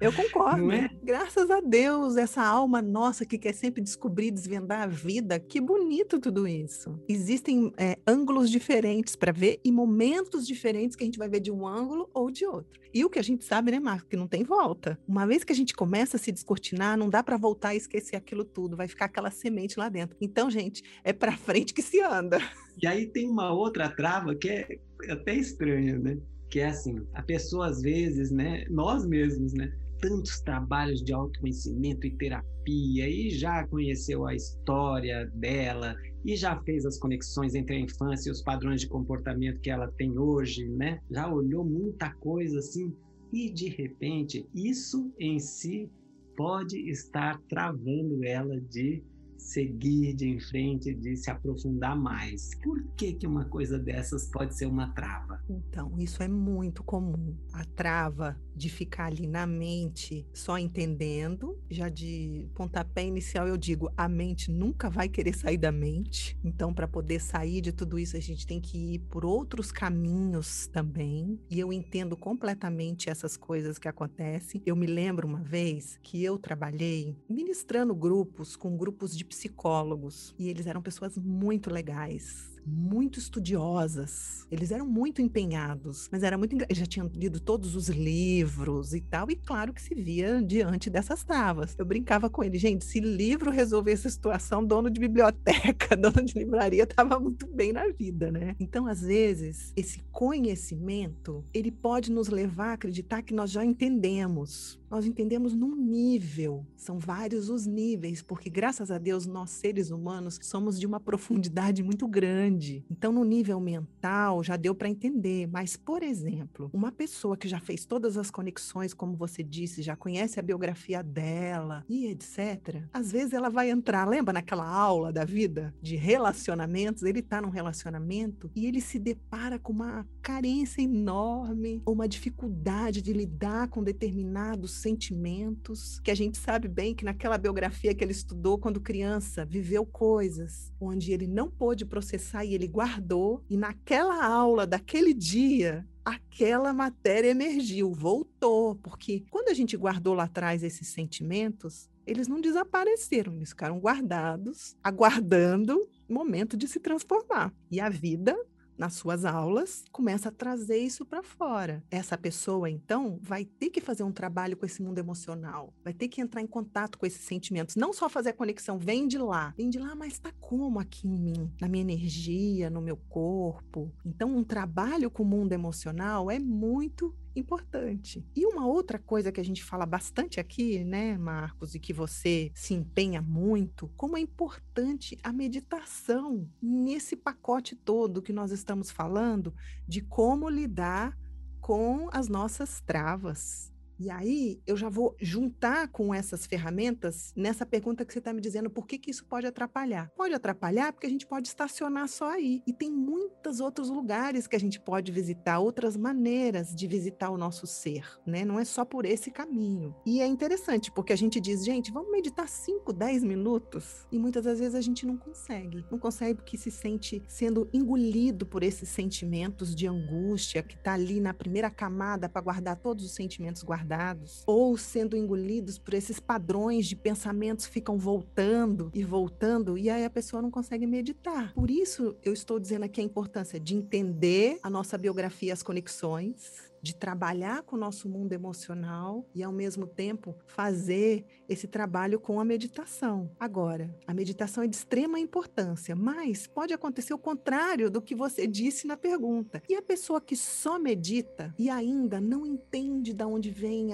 Eu 0.00 0.12
concordo. 0.14 0.72
É? 0.72 0.88
Graças 1.02 1.50
a 1.50 1.60
Deus, 1.60 2.16
essa 2.16 2.42
alma 2.42 2.80
nossa 2.80 3.26
que 3.26 3.36
quer 3.36 3.52
sempre 3.52 3.82
descobrir, 3.82 4.30
desvendar 4.30 4.82
a 4.82 4.86
vida, 4.86 5.38
que 5.38 5.60
bonito 5.60 6.18
tudo 6.18 6.48
isso. 6.48 6.98
Existem 7.06 7.70
é, 7.76 7.98
ângulos 8.06 8.50
diferentes 8.50 9.14
para 9.14 9.30
ver 9.30 9.60
e 9.62 9.70
momentos 9.70 10.46
diferentes 10.46 10.96
que 10.96 11.04
a 11.04 11.06
gente 11.06 11.18
vai 11.18 11.28
ver 11.28 11.40
de 11.40 11.52
um 11.52 11.66
ângulo 11.66 12.08
ou 12.14 12.30
de 12.30 12.46
outro. 12.46 12.80
E 12.94 13.04
o 13.04 13.10
que 13.10 13.18
a 13.18 13.22
gente 13.22 13.44
sabe, 13.44 13.72
né, 13.72 13.78
Marco, 13.78 14.08
que 14.08 14.16
não 14.16 14.26
tem 14.26 14.42
volta. 14.42 14.98
Uma 15.06 15.26
vez 15.26 15.44
que 15.44 15.52
a 15.52 15.56
gente 15.56 15.74
começa 15.74 16.16
a 16.16 16.20
se 16.20 16.32
descortinar, 16.32 16.96
não 16.96 17.10
dá 17.10 17.22
para 17.22 17.36
voltar 17.36 17.74
e 17.74 17.76
esquecer 17.76 18.16
aquilo 18.16 18.44
tudo, 18.44 18.78
vai 18.78 18.88
ficar 18.88 19.04
aquela 19.04 19.30
semente 19.30 19.78
lá 19.78 19.90
dentro. 19.90 20.16
Então, 20.18 20.50
gente, 20.50 20.82
é 21.04 21.12
para 21.12 21.36
frente 21.36 21.74
que 21.74 21.82
se 21.82 22.00
anda. 22.00 22.38
E 22.82 22.86
aí 22.86 23.06
tem 23.06 23.28
uma 23.28 23.52
outra 23.52 23.90
trava 23.90 24.34
que 24.34 24.48
é 24.48 24.78
até 25.10 25.34
estranha, 25.34 25.98
né? 25.98 26.16
Que 26.48 26.60
é 26.60 26.68
assim, 26.68 26.96
a 27.12 27.22
pessoa 27.22 27.68
às 27.68 27.82
vezes, 27.82 28.30
né, 28.32 28.64
nós 28.70 29.06
mesmos, 29.06 29.52
né, 29.52 29.72
tantos 30.00 30.40
trabalhos 30.40 31.02
de 31.02 31.12
autoconhecimento 31.12 32.06
e 32.06 32.16
terapia 32.16 33.08
e 33.08 33.30
já 33.30 33.66
conheceu 33.68 34.26
a 34.26 34.34
história 34.34 35.26
dela 35.34 35.94
e 36.24 36.36
já 36.36 36.60
fez 36.62 36.84
as 36.84 36.98
conexões 36.98 37.54
entre 37.54 37.76
a 37.76 37.80
infância 37.80 38.28
e 38.28 38.32
os 38.32 38.42
padrões 38.42 38.80
de 38.80 38.88
comportamento 38.88 39.60
que 39.60 39.70
ela 39.70 39.90
tem 39.92 40.18
hoje, 40.18 40.68
né? 40.68 41.00
Já 41.10 41.32
olhou 41.32 41.64
muita 41.64 42.12
coisa 42.14 42.58
assim 42.58 42.94
e 43.32 43.50
de 43.50 43.68
repente 43.68 44.48
isso 44.54 45.12
em 45.18 45.38
si 45.38 45.90
pode 46.36 46.78
estar 46.90 47.40
travando 47.48 48.24
ela 48.24 48.60
de 48.60 49.02
seguir 49.40 50.14
de 50.14 50.28
em 50.28 50.38
frente, 50.38 50.94
de 50.94 51.16
se 51.16 51.30
aprofundar 51.30 51.96
mais. 51.96 52.50
Por 52.62 52.82
que, 52.96 53.12
que 53.12 53.26
uma 53.26 53.44
coisa 53.44 53.78
dessas 53.78 54.28
pode 54.28 54.54
ser 54.54 54.66
uma 54.66 54.92
trava? 54.92 55.40
Então, 55.48 55.98
isso 55.98 56.22
é 56.22 56.28
muito 56.28 56.82
comum. 56.82 57.36
A 57.52 57.64
trava 57.64 58.38
de 58.54 58.68
ficar 58.68 59.06
ali 59.06 59.26
na 59.26 59.46
mente 59.46 60.26
só 60.34 60.58
entendendo, 60.58 61.58
já 61.70 61.88
de 61.88 62.48
pontapé 62.54 63.06
inicial 63.06 63.48
eu 63.48 63.56
digo, 63.56 63.90
a 63.96 64.08
mente 64.08 64.50
nunca 64.50 64.90
vai 64.90 65.08
querer 65.08 65.34
sair 65.34 65.56
da 65.56 65.72
mente. 65.72 66.38
Então, 66.44 66.74
para 66.74 66.86
poder 66.86 67.20
sair 67.20 67.60
de 67.60 67.72
tudo 67.72 67.98
isso, 67.98 68.16
a 68.16 68.20
gente 68.20 68.46
tem 68.46 68.60
que 68.60 68.94
ir 68.94 68.98
por 69.10 69.24
outros 69.24 69.72
caminhos 69.72 70.66
também. 70.66 71.38
E 71.50 71.58
eu 71.58 71.72
entendo 71.72 72.16
completamente 72.16 73.08
essas 73.08 73.36
coisas 73.36 73.78
que 73.78 73.88
acontecem. 73.88 74.62
Eu 74.66 74.76
me 74.76 74.86
lembro 74.86 75.26
uma 75.26 75.42
vez 75.42 75.98
que 76.02 76.22
eu 76.22 76.38
trabalhei 76.38 77.16
ministrando 77.28 77.94
grupos 77.94 78.56
com 78.56 78.76
grupos 78.76 79.16
de 79.16 79.24
psicólogos 79.30 80.34
e 80.38 80.48
eles 80.48 80.66
eram 80.66 80.82
pessoas 80.82 81.16
muito 81.16 81.70
legais, 81.70 82.59
muito 82.66 83.18
estudiosas. 83.18 84.46
Eles 84.50 84.70
eram 84.70 84.86
muito 84.86 85.22
empenhados, 85.22 86.08
mas 86.10 86.22
era 86.22 86.36
muito 86.36 86.54
eles 86.54 86.78
já 86.78 86.86
tinham 86.86 87.10
lido 87.14 87.40
todos 87.40 87.74
os 87.74 87.88
livros 87.88 88.94
e 88.94 89.00
tal, 89.00 89.30
e 89.30 89.36
claro 89.36 89.72
que 89.72 89.80
se 89.80 89.94
via 89.94 90.42
diante 90.42 90.90
dessas 90.90 91.24
travas. 91.24 91.74
Eu 91.78 91.84
brincava 91.84 92.28
com 92.28 92.42
ele, 92.42 92.58
gente, 92.58 92.84
se 92.84 93.00
livro 93.00 93.50
resolvesse 93.50 94.06
a 94.06 94.10
situação, 94.10 94.64
dono 94.64 94.90
de 94.90 95.00
biblioteca, 95.00 95.96
dono 95.96 96.24
de 96.24 96.38
livraria 96.38 96.82
estava 96.82 97.18
muito 97.18 97.46
bem 97.46 97.72
na 97.72 97.88
vida, 97.88 98.30
né? 98.30 98.56
Então, 98.58 98.86
às 98.86 99.02
vezes, 99.02 99.72
esse 99.76 100.00
conhecimento, 100.10 101.44
ele 101.54 101.70
pode 101.70 102.10
nos 102.10 102.28
levar 102.28 102.70
a 102.70 102.72
acreditar 102.74 103.22
que 103.22 103.34
nós 103.34 103.50
já 103.50 103.64
entendemos. 103.64 104.78
Nós 104.90 105.06
entendemos 105.06 105.54
num 105.54 105.76
nível, 105.76 106.66
são 106.76 106.98
vários 106.98 107.48
os 107.48 107.64
níveis, 107.64 108.22
porque 108.22 108.50
graças 108.50 108.90
a 108.90 108.98
Deus 108.98 109.24
nós 109.24 109.50
seres 109.50 109.90
humanos 109.90 110.38
somos 110.42 110.80
de 110.80 110.86
uma 110.86 110.98
profundidade 110.98 111.80
muito 111.82 112.08
grande 112.08 112.49
grande. 112.50 112.84
Então, 112.90 113.12
no 113.12 113.24
nível 113.24 113.60
mental, 113.60 114.42
já 114.42 114.56
deu 114.56 114.74
para 114.74 114.88
entender. 114.88 115.46
Mas, 115.46 115.76
por 115.76 116.02
exemplo, 116.02 116.70
uma 116.72 116.90
pessoa 116.90 117.36
que 117.36 117.48
já 117.48 117.60
fez 117.60 117.84
todas 117.84 118.16
as 118.16 118.30
conexões, 118.30 118.92
como 118.92 119.16
você 119.16 119.42
disse, 119.42 119.82
já 119.82 119.96
conhece 119.96 120.38
a 120.38 120.42
biografia 120.42 121.02
dela 121.02 121.84
e 121.88 122.06
etc., 122.06 122.82
às 122.92 123.12
vezes 123.12 123.32
ela 123.32 123.48
vai 123.48 123.70
entrar, 123.70 124.08
lembra 124.08 124.32
naquela 124.32 124.66
aula 124.66 125.12
da 125.12 125.24
vida 125.24 125.74
de 125.80 125.96
relacionamentos? 125.96 127.02
Ele 127.02 127.20
está 127.20 127.40
num 127.40 127.50
relacionamento 127.50 128.50
e 128.54 128.66
ele 128.66 128.80
se 128.80 128.98
depara 128.98 129.58
com 129.58 129.72
uma 129.72 130.06
carência 130.22 130.82
enorme, 130.82 131.82
uma 131.86 132.08
dificuldade 132.08 133.02
de 133.02 133.12
lidar 133.12 133.68
com 133.68 133.82
determinados 133.82 134.72
sentimentos, 134.72 136.00
que 136.00 136.10
a 136.10 136.14
gente 136.14 136.38
sabe 136.38 136.68
bem 136.68 136.94
que 136.94 137.04
naquela 137.04 137.38
biografia 137.38 137.94
que 137.94 138.02
ele 138.02 138.12
estudou 138.12 138.58
quando 138.58 138.80
criança, 138.80 139.44
viveu 139.44 139.84
coisas 139.84 140.72
onde 140.80 141.12
ele 141.12 141.26
não 141.26 141.50
pôde 141.50 141.84
processar 141.84 142.39
e 142.44 142.54
ele 142.54 142.66
guardou, 142.66 143.42
e 143.48 143.56
naquela 143.56 144.24
aula 144.24 144.66
daquele 144.66 145.12
dia, 145.14 145.86
aquela 146.04 146.72
matéria 146.72 147.30
emergiu, 147.30 147.92
voltou, 147.92 148.74
porque 148.76 149.24
quando 149.30 149.48
a 149.48 149.54
gente 149.54 149.76
guardou 149.76 150.14
lá 150.14 150.24
atrás 150.24 150.62
esses 150.62 150.88
sentimentos, 150.88 151.88
eles 152.06 152.26
não 152.26 152.40
desapareceram, 152.40 153.34
eles 153.34 153.50
ficaram 153.50 153.78
guardados, 153.78 154.76
aguardando 154.82 155.88
o 156.08 156.12
momento 156.12 156.56
de 156.56 156.66
se 156.66 156.80
transformar. 156.80 157.52
E 157.70 157.80
a 157.80 157.88
vida 157.88 158.36
nas 158.80 158.94
suas 158.94 159.26
aulas, 159.26 159.84
começa 159.92 160.30
a 160.30 160.32
trazer 160.32 160.78
isso 160.78 161.04
para 161.04 161.22
fora. 161.22 161.84
Essa 161.90 162.16
pessoa, 162.16 162.70
então, 162.70 163.18
vai 163.20 163.44
ter 163.44 163.68
que 163.68 163.78
fazer 163.78 164.02
um 164.02 164.10
trabalho 164.10 164.56
com 164.56 164.64
esse 164.64 164.82
mundo 164.82 164.96
emocional, 164.96 165.74
vai 165.84 165.92
ter 165.92 166.08
que 166.08 166.18
entrar 166.18 166.40
em 166.40 166.46
contato 166.46 166.98
com 166.98 167.04
esses 167.04 167.20
sentimentos, 167.20 167.76
não 167.76 167.92
só 167.92 168.08
fazer 168.08 168.30
a 168.30 168.32
conexão, 168.32 168.78
vem 168.78 169.06
de 169.06 169.18
lá, 169.18 169.52
vem 169.54 169.68
de 169.68 169.78
lá, 169.78 169.94
mas 169.94 170.14
está 170.14 170.32
como 170.40 170.80
aqui 170.80 171.06
em 171.06 171.20
mim, 171.20 171.52
na 171.60 171.68
minha 171.68 171.82
energia, 171.82 172.70
no 172.70 172.80
meu 172.80 172.96
corpo. 172.96 173.92
Então, 174.02 174.34
um 174.34 174.42
trabalho 174.42 175.10
com 175.10 175.24
o 175.24 175.26
mundo 175.26 175.52
emocional 175.52 176.30
é 176.30 176.38
muito 176.38 177.14
importante. 177.34 178.24
E 178.34 178.46
uma 178.46 178.66
outra 178.66 178.98
coisa 178.98 179.30
que 179.30 179.40
a 179.40 179.44
gente 179.44 179.62
fala 179.62 179.86
bastante 179.86 180.40
aqui, 180.40 180.84
né, 180.84 181.16
Marcos, 181.16 181.74
e 181.74 181.78
que 181.78 181.92
você 181.92 182.50
se 182.54 182.74
empenha 182.74 183.22
muito, 183.22 183.88
como 183.96 184.16
é 184.16 184.20
importante 184.20 185.18
a 185.22 185.32
meditação 185.32 186.48
nesse 186.60 187.16
pacote 187.16 187.76
todo 187.76 188.22
que 188.22 188.32
nós 188.32 188.50
estamos 188.50 188.90
falando 188.90 189.54
de 189.86 190.00
como 190.00 190.48
lidar 190.48 191.16
com 191.60 192.08
as 192.12 192.28
nossas 192.28 192.80
travas. 192.80 193.69
E 194.00 194.10
aí 194.10 194.58
eu 194.66 194.78
já 194.78 194.88
vou 194.88 195.14
juntar 195.20 195.88
com 195.88 196.14
essas 196.14 196.46
ferramentas 196.46 197.34
nessa 197.36 197.66
pergunta 197.66 198.02
que 198.02 198.14
você 198.14 198.18
está 198.18 198.32
me 198.32 198.40
dizendo, 198.40 198.70
por 198.70 198.86
que, 198.86 198.98
que 198.98 199.10
isso 199.10 199.26
pode 199.26 199.46
atrapalhar? 199.46 200.10
Pode 200.16 200.32
atrapalhar 200.32 200.90
porque 200.90 201.06
a 201.06 201.10
gente 201.10 201.26
pode 201.26 201.48
estacionar 201.48 202.08
só 202.08 202.30
aí. 202.30 202.62
E 202.66 202.72
tem 202.72 202.90
muitos 202.90 203.60
outros 203.60 203.90
lugares 203.90 204.46
que 204.46 204.56
a 204.56 204.58
gente 204.58 204.80
pode 204.80 205.12
visitar, 205.12 205.58
outras 205.58 205.98
maneiras 205.98 206.74
de 206.74 206.86
visitar 206.86 207.28
o 207.28 207.36
nosso 207.36 207.66
ser, 207.66 208.06
né? 208.26 208.42
Não 208.42 208.58
é 208.58 208.64
só 208.64 208.86
por 208.86 209.04
esse 209.04 209.30
caminho. 209.30 209.94
E 210.06 210.22
é 210.22 210.26
interessante 210.26 210.90
porque 210.90 211.12
a 211.12 211.16
gente 211.16 211.38
diz, 211.38 211.62
gente, 211.62 211.92
vamos 211.92 212.10
meditar 212.10 212.48
5, 212.48 212.94
10 212.94 213.22
minutos. 213.22 214.06
E 214.10 214.18
muitas 214.18 214.44
das 214.44 214.60
vezes 214.60 214.74
a 214.74 214.80
gente 214.80 215.04
não 215.04 215.18
consegue. 215.18 215.84
Não 215.90 215.98
consegue 215.98 216.36
porque 216.36 216.56
se 216.56 216.70
sente 216.70 217.22
sendo 217.28 217.68
engolido 217.70 218.46
por 218.46 218.62
esses 218.62 218.88
sentimentos 218.88 219.74
de 219.74 219.86
angústia 219.86 220.62
que 220.62 220.74
está 220.74 220.94
ali 220.94 221.20
na 221.20 221.34
primeira 221.34 221.70
camada 221.70 222.30
para 222.30 222.40
guardar 222.40 222.76
todos 222.76 223.04
os 223.04 223.14
sentimentos 223.14 223.62
guardados 223.62 223.89
guardados 223.90 224.42
ou 224.46 224.76
sendo 224.76 225.16
engolidos 225.16 225.78
por 225.78 225.94
esses 225.94 226.20
padrões 226.20 226.86
de 226.86 226.94
pensamentos 226.94 227.66
ficam 227.66 227.98
voltando 227.98 228.90
e 228.94 229.02
voltando 229.02 229.76
e 229.76 229.90
aí 229.90 230.04
a 230.04 230.10
pessoa 230.10 230.40
não 230.40 230.50
consegue 230.50 230.86
meditar. 230.86 231.52
Por 231.52 231.70
isso 231.70 232.16
eu 232.22 232.32
estou 232.32 232.60
dizendo 232.60 232.84
aqui 232.84 233.00
a 233.00 233.04
importância 233.04 233.58
de 233.58 233.74
entender 233.74 234.58
a 234.62 234.70
nossa 234.70 234.96
biografia, 234.96 235.52
as 235.52 235.62
conexões, 235.62 236.70
de 236.82 236.94
trabalhar 236.94 237.62
com 237.62 237.76
o 237.76 237.78
nosso 237.78 238.08
mundo 238.08 238.32
emocional 238.32 239.26
e, 239.34 239.42
ao 239.42 239.52
mesmo 239.52 239.86
tempo, 239.86 240.34
fazer 240.46 241.24
esse 241.50 241.66
trabalho 241.66 242.20
com 242.20 242.38
a 242.38 242.44
meditação. 242.44 243.28
Agora, 243.38 243.92
a 244.06 244.14
meditação 244.14 244.62
é 244.62 244.68
de 244.68 244.76
extrema 244.76 245.18
importância, 245.18 245.96
mas 245.96 246.46
pode 246.46 246.72
acontecer 246.72 247.12
o 247.12 247.18
contrário 247.18 247.90
do 247.90 248.00
que 248.00 248.14
você 248.14 248.46
disse 248.46 248.86
na 248.86 248.96
pergunta. 248.96 249.60
E 249.68 249.74
a 249.74 249.82
pessoa 249.82 250.20
que 250.20 250.36
só 250.36 250.78
medita 250.78 251.52
e 251.58 251.68
ainda 251.68 252.20
não 252.20 252.46
entende 252.46 253.12
de 253.12 253.24
onde 253.24 253.50
vêm 253.50 253.90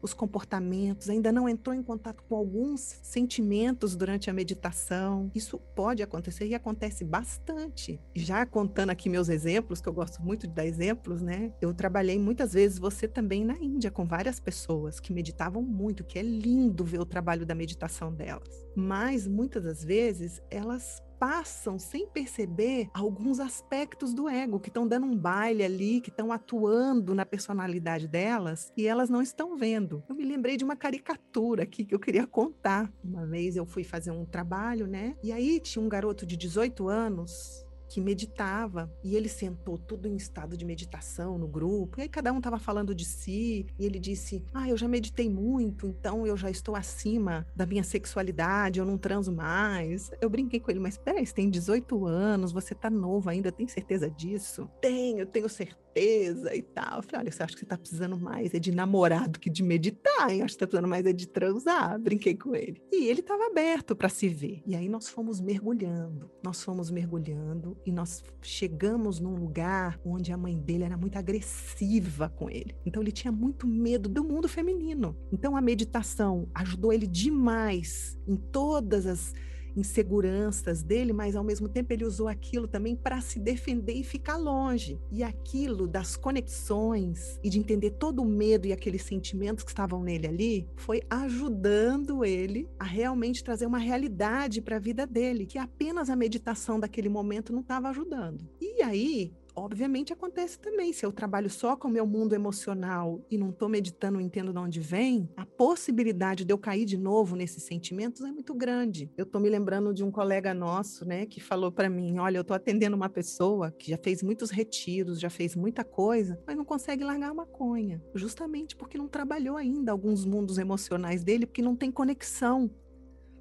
os 0.00 0.14
comportamentos, 0.14 1.10
ainda 1.10 1.32
não 1.32 1.48
entrou 1.48 1.74
em 1.74 1.82
contato 1.82 2.22
com 2.28 2.36
alguns 2.36 3.00
sentimentos 3.02 3.96
durante 3.96 4.30
a 4.30 4.32
meditação, 4.32 5.30
isso 5.34 5.58
pode 5.74 6.02
acontecer 6.02 6.46
e 6.46 6.54
acontece 6.54 7.04
bastante. 7.04 8.00
Já 8.14 8.46
contando 8.46 8.90
aqui 8.90 9.08
meus 9.08 9.28
exemplos, 9.28 9.80
que 9.80 9.88
eu 9.88 9.92
gosto 9.92 10.22
muito 10.22 10.46
de 10.46 10.54
dar 10.54 10.64
exemplos, 10.64 11.20
né? 11.20 11.52
Eu 11.60 11.74
trabalhei 11.74 12.18
muitas 12.18 12.52
vezes 12.52 12.78
você 12.78 13.08
também 13.08 13.44
na 13.44 13.58
Índia 13.58 13.90
com 13.90 14.04
várias 14.04 14.38
pessoas 14.38 15.00
que 15.00 15.12
meditavam 15.12 15.60
muito, 15.60 16.04
que 16.04 16.18
é 16.18 16.22
lindo 16.22 16.84
ver 16.84 16.99
o 17.02 17.06
trabalho 17.06 17.46
da 17.46 17.54
meditação 17.54 18.12
delas. 18.12 18.66
Mas 18.74 19.26
muitas 19.26 19.62
das 19.62 19.84
vezes 19.84 20.40
elas 20.50 21.02
passam 21.20 21.78
sem 21.78 22.08
perceber 22.08 22.88
alguns 22.94 23.40
aspectos 23.40 24.14
do 24.14 24.26
ego 24.26 24.58
que 24.58 24.68
estão 24.70 24.88
dando 24.88 25.04
um 25.04 25.14
baile 25.14 25.62
ali, 25.62 26.00
que 26.00 26.08
estão 26.08 26.32
atuando 26.32 27.14
na 27.14 27.26
personalidade 27.26 28.08
delas 28.08 28.72
e 28.74 28.86
elas 28.86 29.10
não 29.10 29.20
estão 29.20 29.54
vendo. 29.54 30.02
Eu 30.08 30.14
me 30.14 30.24
lembrei 30.24 30.56
de 30.56 30.64
uma 30.64 30.74
caricatura 30.74 31.64
aqui 31.64 31.84
que 31.84 31.94
eu 31.94 32.00
queria 32.00 32.26
contar. 32.26 32.90
Uma 33.04 33.26
vez 33.26 33.54
eu 33.54 33.66
fui 33.66 33.84
fazer 33.84 34.10
um 34.10 34.24
trabalho, 34.24 34.86
né? 34.86 35.14
E 35.22 35.30
aí 35.30 35.60
tinha 35.60 35.84
um 35.84 35.90
garoto 35.90 36.24
de 36.24 36.38
18 36.38 36.88
anos 36.88 37.66
que 37.90 38.00
meditava 38.00 38.88
e 39.02 39.16
ele 39.16 39.28
sentou 39.28 39.76
tudo 39.76 40.06
em 40.06 40.14
estado 40.14 40.56
de 40.56 40.64
meditação 40.64 41.36
no 41.36 41.48
grupo. 41.48 41.98
E 41.98 42.02
aí 42.02 42.08
cada 42.08 42.32
um 42.32 42.38
estava 42.38 42.58
falando 42.58 42.94
de 42.94 43.04
si 43.04 43.66
e 43.76 43.84
ele 43.84 43.98
disse: 43.98 44.42
"Ah, 44.54 44.68
eu 44.68 44.76
já 44.76 44.86
meditei 44.86 45.28
muito, 45.28 45.88
então 45.88 46.24
eu 46.24 46.36
já 46.36 46.48
estou 46.48 46.76
acima 46.76 47.44
da 47.54 47.66
minha 47.66 47.82
sexualidade, 47.82 48.78
eu 48.78 48.86
não 48.86 48.96
transo 48.96 49.32
mais". 49.32 50.10
Eu 50.20 50.30
brinquei 50.30 50.60
com 50.60 50.70
ele: 50.70 50.78
"Mas 50.78 50.94
espera 50.94 51.18
aí, 51.18 51.26
você 51.26 51.34
tem 51.34 51.50
18 51.50 52.06
anos, 52.06 52.52
você 52.52 52.74
tá 52.74 52.88
novo 52.88 53.28
ainda, 53.28 53.50
tem 53.50 53.66
certeza 53.66 54.08
disso?". 54.08 54.70
"Tenho, 54.80 55.26
tenho 55.26 55.48
certeza" 55.48 55.80
certeza 55.90 56.54
e 56.54 56.62
tal. 56.62 56.98
Eu 56.98 57.02
falei, 57.02 57.20
olha, 57.20 57.32
você 57.32 57.42
acha 57.42 57.54
que 57.54 57.60
você 57.60 57.66
tá 57.66 57.76
precisando 57.76 58.18
mais 58.18 58.54
é 58.54 58.58
de 58.58 58.72
namorado 58.72 59.38
que 59.38 59.50
de 59.50 59.62
meditar, 59.62 60.30
hein? 60.30 60.42
Acho 60.42 60.54
que 60.54 60.60
tá 60.60 60.66
precisando 60.66 60.88
mais 60.88 61.04
é 61.06 61.12
de 61.12 61.26
transar. 61.26 61.98
Brinquei 61.98 62.34
com 62.34 62.54
ele. 62.54 62.82
E 62.90 63.08
ele 63.08 63.20
estava 63.20 63.46
aberto 63.46 63.94
para 63.94 64.08
se 64.08 64.28
ver. 64.28 64.62
E 64.66 64.74
aí 64.74 64.88
nós 64.88 65.08
fomos 65.08 65.40
mergulhando. 65.40 66.30
Nós 66.42 66.62
fomos 66.62 66.90
mergulhando 66.90 67.76
e 67.84 67.92
nós 67.92 68.22
chegamos 68.42 69.20
num 69.20 69.34
lugar 69.34 69.98
onde 70.04 70.32
a 70.32 70.36
mãe 70.36 70.58
dele 70.58 70.84
era 70.84 70.96
muito 70.96 71.16
agressiva 71.16 72.28
com 72.28 72.48
ele. 72.48 72.74
Então 72.86 73.02
ele 73.02 73.12
tinha 73.12 73.32
muito 73.32 73.66
medo 73.66 74.08
do 74.08 74.24
mundo 74.24 74.48
feminino. 74.48 75.16
Então 75.32 75.56
a 75.56 75.60
meditação 75.60 76.48
ajudou 76.54 76.92
ele 76.92 77.06
demais 77.06 78.18
em 78.26 78.36
todas 78.36 79.06
as 79.06 79.34
inseguranças 79.76 80.82
dele, 80.82 81.12
mas 81.12 81.36
ao 81.36 81.44
mesmo 81.44 81.68
tempo 81.68 81.92
ele 81.92 82.04
usou 82.04 82.28
aquilo 82.28 82.66
também 82.66 82.96
para 82.96 83.20
se 83.20 83.38
defender 83.38 83.94
e 83.94 84.04
ficar 84.04 84.36
longe. 84.36 85.00
E 85.10 85.22
aquilo 85.22 85.86
das 85.86 86.16
conexões 86.16 87.38
e 87.42 87.50
de 87.50 87.58
entender 87.58 87.92
todo 87.92 88.22
o 88.22 88.24
medo 88.24 88.66
e 88.66 88.72
aqueles 88.72 89.02
sentimentos 89.02 89.64
que 89.64 89.70
estavam 89.70 90.02
nele 90.02 90.26
ali 90.26 90.68
foi 90.76 91.02
ajudando 91.08 92.24
ele 92.24 92.68
a 92.78 92.84
realmente 92.84 93.42
trazer 93.44 93.66
uma 93.66 93.78
realidade 93.78 94.60
para 94.60 94.76
a 94.76 94.80
vida 94.80 95.06
dele, 95.06 95.46
que 95.46 95.58
apenas 95.58 96.10
a 96.10 96.16
meditação 96.16 96.78
daquele 96.78 97.08
momento 97.08 97.52
não 97.52 97.60
estava 97.60 97.88
ajudando. 97.88 98.48
E 98.60 98.82
aí, 98.82 99.32
obviamente 99.60 100.12
acontece 100.12 100.58
também. 100.58 100.92
Se 100.92 101.04
eu 101.04 101.12
trabalho 101.12 101.50
só 101.50 101.76
com 101.76 101.88
o 101.88 101.90
meu 101.90 102.06
mundo 102.06 102.34
emocional 102.34 103.24
e 103.30 103.36
não 103.36 103.50
estou 103.50 103.68
meditando, 103.68 104.14
não 104.14 104.20
entendo 104.20 104.52
de 104.52 104.58
onde 104.58 104.80
vem, 104.80 105.28
a 105.36 105.44
possibilidade 105.44 106.44
de 106.44 106.52
eu 106.52 106.58
cair 106.58 106.84
de 106.84 106.96
novo 106.96 107.36
nesses 107.36 107.62
sentimentos 107.62 108.22
é 108.22 108.32
muito 108.32 108.54
grande. 108.54 109.10
Eu 109.16 109.24
estou 109.24 109.40
me 109.40 109.48
lembrando 109.48 109.92
de 109.92 110.02
um 110.02 110.10
colega 110.10 110.54
nosso, 110.54 111.04
né, 111.04 111.26
que 111.26 111.40
falou 111.40 111.70
para 111.70 111.88
mim: 111.88 112.18
olha, 112.18 112.38
eu 112.38 112.42
estou 112.42 112.56
atendendo 112.56 112.96
uma 112.96 113.08
pessoa 113.08 113.70
que 113.70 113.90
já 113.90 113.98
fez 113.98 114.22
muitos 114.22 114.50
retiros, 114.50 115.20
já 115.20 115.30
fez 115.30 115.54
muita 115.54 115.84
coisa, 115.84 116.40
mas 116.46 116.56
não 116.56 116.64
consegue 116.64 117.04
largar 117.04 117.30
a 117.30 117.34
maconha, 117.34 118.02
justamente 118.14 118.74
porque 118.74 118.98
não 118.98 119.08
trabalhou 119.08 119.56
ainda 119.56 119.92
alguns 119.92 120.24
mundos 120.24 120.58
emocionais 120.58 121.22
dele, 121.22 121.46
porque 121.46 121.62
não 121.62 121.76
tem 121.76 121.90
conexão 121.90 122.70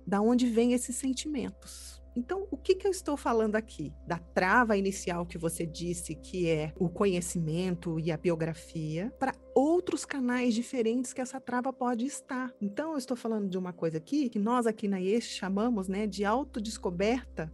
da 0.06 0.22
onde 0.22 0.48
vem 0.48 0.74
esses 0.74 0.96
sentimentos. 0.96 1.99
Então, 2.16 2.48
o 2.52 2.58
que, 2.58 2.76
que 2.76 2.88
eu 2.88 2.92
estou 2.92 3.16
falando 3.16 3.56
aqui? 3.56 3.94
Da 4.06 4.18
trava 4.18 4.78
inicial 4.78 5.26
que 5.26 5.38
você 5.38 5.66
disse, 5.66 6.16
que 6.16 6.50
é 6.50 6.74
o 6.78 6.90
conhecimento 6.90 8.00
e 8.00 8.12
a 8.12 8.18
biografia, 8.18 9.14
para 9.20 9.34
outros 9.56 10.06
canais 10.06 10.54
diferentes 10.54 11.14
que 11.14 11.22
essa 11.22 11.40
trava 11.40 11.72
pode 11.72 12.06
estar. 12.06 12.54
Então, 12.62 12.92
eu 12.92 12.98
estou 12.98 13.18
falando 13.18 13.50
de 13.50 13.58
uma 13.58 13.74
coisa 13.74 13.98
aqui 13.98 14.30
que 14.30 14.40
nós 14.40 14.66
aqui 14.66 14.88
na 14.88 15.00
IES 15.00 15.26
chamamos 15.26 15.88
né, 15.88 16.08
de 16.08 16.26
autodescoberta 16.26 17.52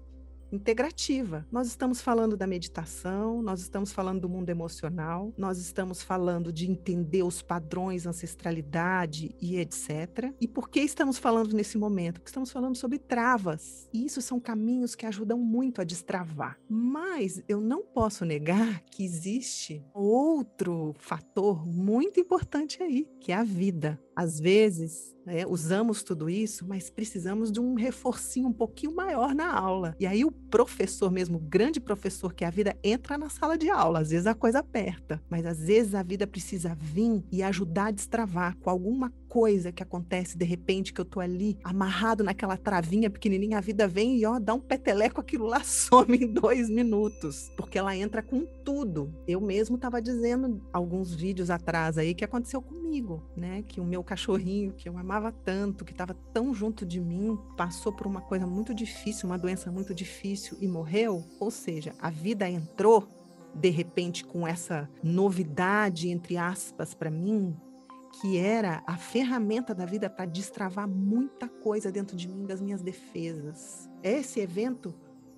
integrativa. 0.52 1.46
Nós 1.52 1.68
estamos 1.68 2.02
falando 2.02 2.38
da 2.38 2.48
meditação, 2.48 3.42
nós 3.42 3.62
estamos 3.62 3.92
falando 3.92 4.22
do 4.22 4.30
mundo 4.30 4.50
emocional, 4.50 5.34
nós 5.38 5.58
estamos 5.58 6.02
falando 6.02 6.52
de 6.52 6.70
entender 6.70 7.24
os 7.24 7.42
padrões, 7.42 8.06
ancestralidade 8.06 9.36
e 9.42 9.58
etc. 9.58 10.34
E 10.40 10.48
por 10.48 10.70
que 10.70 10.82
estamos 10.82 11.18
falando 11.18 11.54
nesse 11.54 11.78
momento? 11.78 12.16
Porque 12.16 12.30
estamos 12.30 12.52
falando 12.52 12.76
sobre 12.76 12.98
travas. 13.00 13.90
E 13.94 14.06
isso 14.06 14.22
são 14.22 14.40
caminhos 14.40 14.96
que 14.96 15.06
ajudam 15.06 15.38
muito 15.38 15.82
a 15.82 15.84
destravar. 15.84 16.58
Mas 16.70 17.42
eu 17.48 17.60
não 17.62 17.84
posso 17.84 18.26
negar 18.26 18.82
que 18.92 19.04
existe 19.04 19.84
outro 19.94 20.94
fator 20.98 21.66
muito 21.66 22.20
importante 22.20 22.82
aí, 22.82 23.08
que 23.20 23.32
é 23.32 23.36
a 23.36 23.44
vida. 23.44 24.00
Às 24.16 24.40
vezes, 24.40 25.14
né, 25.26 25.46
usamos 25.46 26.04
tudo 26.04 26.30
isso, 26.30 26.66
mas 26.66 26.90
precisamos 26.90 27.52
de 27.52 27.60
um 27.60 27.74
reforcinho 27.74 28.48
um 28.48 28.54
pouquinho 28.54 28.96
maior 28.96 29.36
na 29.36 29.52
aula. 29.52 29.96
E 30.00 30.06
aí 30.06 30.24
o 30.24 30.32
professor 30.50 31.12
mesmo, 31.12 31.40
grande 31.40 31.80
professor 31.80 32.34
que 32.34 32.46
a 32.46 32.50
vida, 32.50 32.78
entra 32.84 33.18
na 33.18 33.30
sala 33.30 33.58
de 33.58 33.70
aula. 33.70 34.00
Às 34.00 34.10
vezes 34.10 34.28
a 34.28 34.34
coisa 34.34 34.60
aperta, 34.60 35.22
mas 35.30 35.46
às 35.46 35.60
vezes 35.60 35.96
a 35.96 36.04
vida 36.04 36.26
precisa 36.26 36.76
vir 36.80 37.24
e 37.32 37.44
ajudar 37.44 37.88
a 37.88 37.92
destravar 37.92 38.56
com 38.58 38.70
alguma 38.70 39.12
coisa 39.36 39.70
que 39.70 39.84
acontece 39.84 40.38
de 40.38 40.46
repente, 40.46 40.94
que 40.94 41.02
eu 41.02 41.04
tô 41.04 41.20
ali 41.20 41.58
amarrado 41.62 42.24
naquela 42.24 42.56
travinha 42.56 43.10
pequenininha, 43.10 43.58
a 43.58 43.62
vida 43.62 43.86
vem 43.86 44.18
e 44.18 44.26
ó, 44.26 44.40
dá 44.40 44.54
um 44.54 44.62
peteleco, 44.62 45.20
aquilo 45.20 45.46
lá 45.46 45.60
some 45.68 46.16
em 46.16 46.26
dois 46.26 46.70
minutos, 46.70 47.52
porque 47.58 47.78
ela 47.78 47.94
entra 47.94 48.24
com 48.24 48.46
tudo. 48.64 49.14
Eu 49.28 49.42
mesmo 49.42 49.76
estava 49.76 50.02
dizendo 50.02 50.66
alguns 50.72 51.14
vídeos 51.14 51.50
atrás 51.50 51.98
aí 51.98 52.16
que 52.16 52.24
aconteceu 52.24 52.62
comigo, 52.62 53.22
né? 53.36 53.62
Que 53.68 53.82
o 53.82 53.84
meu 53.84 54.02
cachorrinho, 54.06 54.72
que 54.72 54.88
eu 54.88 54.98
amava 54.98 55.34
tanto, 55.34 55.84
que 55.84 55.92
estava 55.92 56.14
tão 56.32 56.54
junto 56.54 56.86
de 56.86 57.02
mim, 57.02 57.38
passou 57.58 57.92
por 57.92 58.08
uma 58.08 58.22
coisa 58.22 58.48
muito 58.48 58.74
difícil, 58.74 59.28
uma 59.28 59.38
doença 59.38 59.70
muito 59.70 59.94
difícil 59.94 60.58
e 60.62 60.68
morreu. 60.68 61.26
Ou 61.42 61.52
seja, 61.52 61.94
a 62.00 62.10
vida 62.10 62.50
entrou 62.50 63.06
de 63.54 63.70
repente 63.70 64.24
com 64.24 64.48
essa 64.48 64.90
novidade 65.04 66.10
entre 66.10 66.36
aspas 66.36 66.94
para 66.94 67.10
mim 67.10 67.56
que 68.22 68.38
era 68.38 68.84
a 68.86 68.98
ferramenta 68.98 69.74
da 69.74 69.86
vida 69.86 70.10
para 70.10 70.26
destravar 70.26 70.88
muita 70.88 71.48
coisa 71.48 71.92
dentro 71.92 72.16
de 72.16 72.28
mim, 72.28 72.46
das 72.46 72.62
minhas 72.62 72.82
defesas. 72.82 73.90
Esse 74.02 74.40
evento 74.40 74.94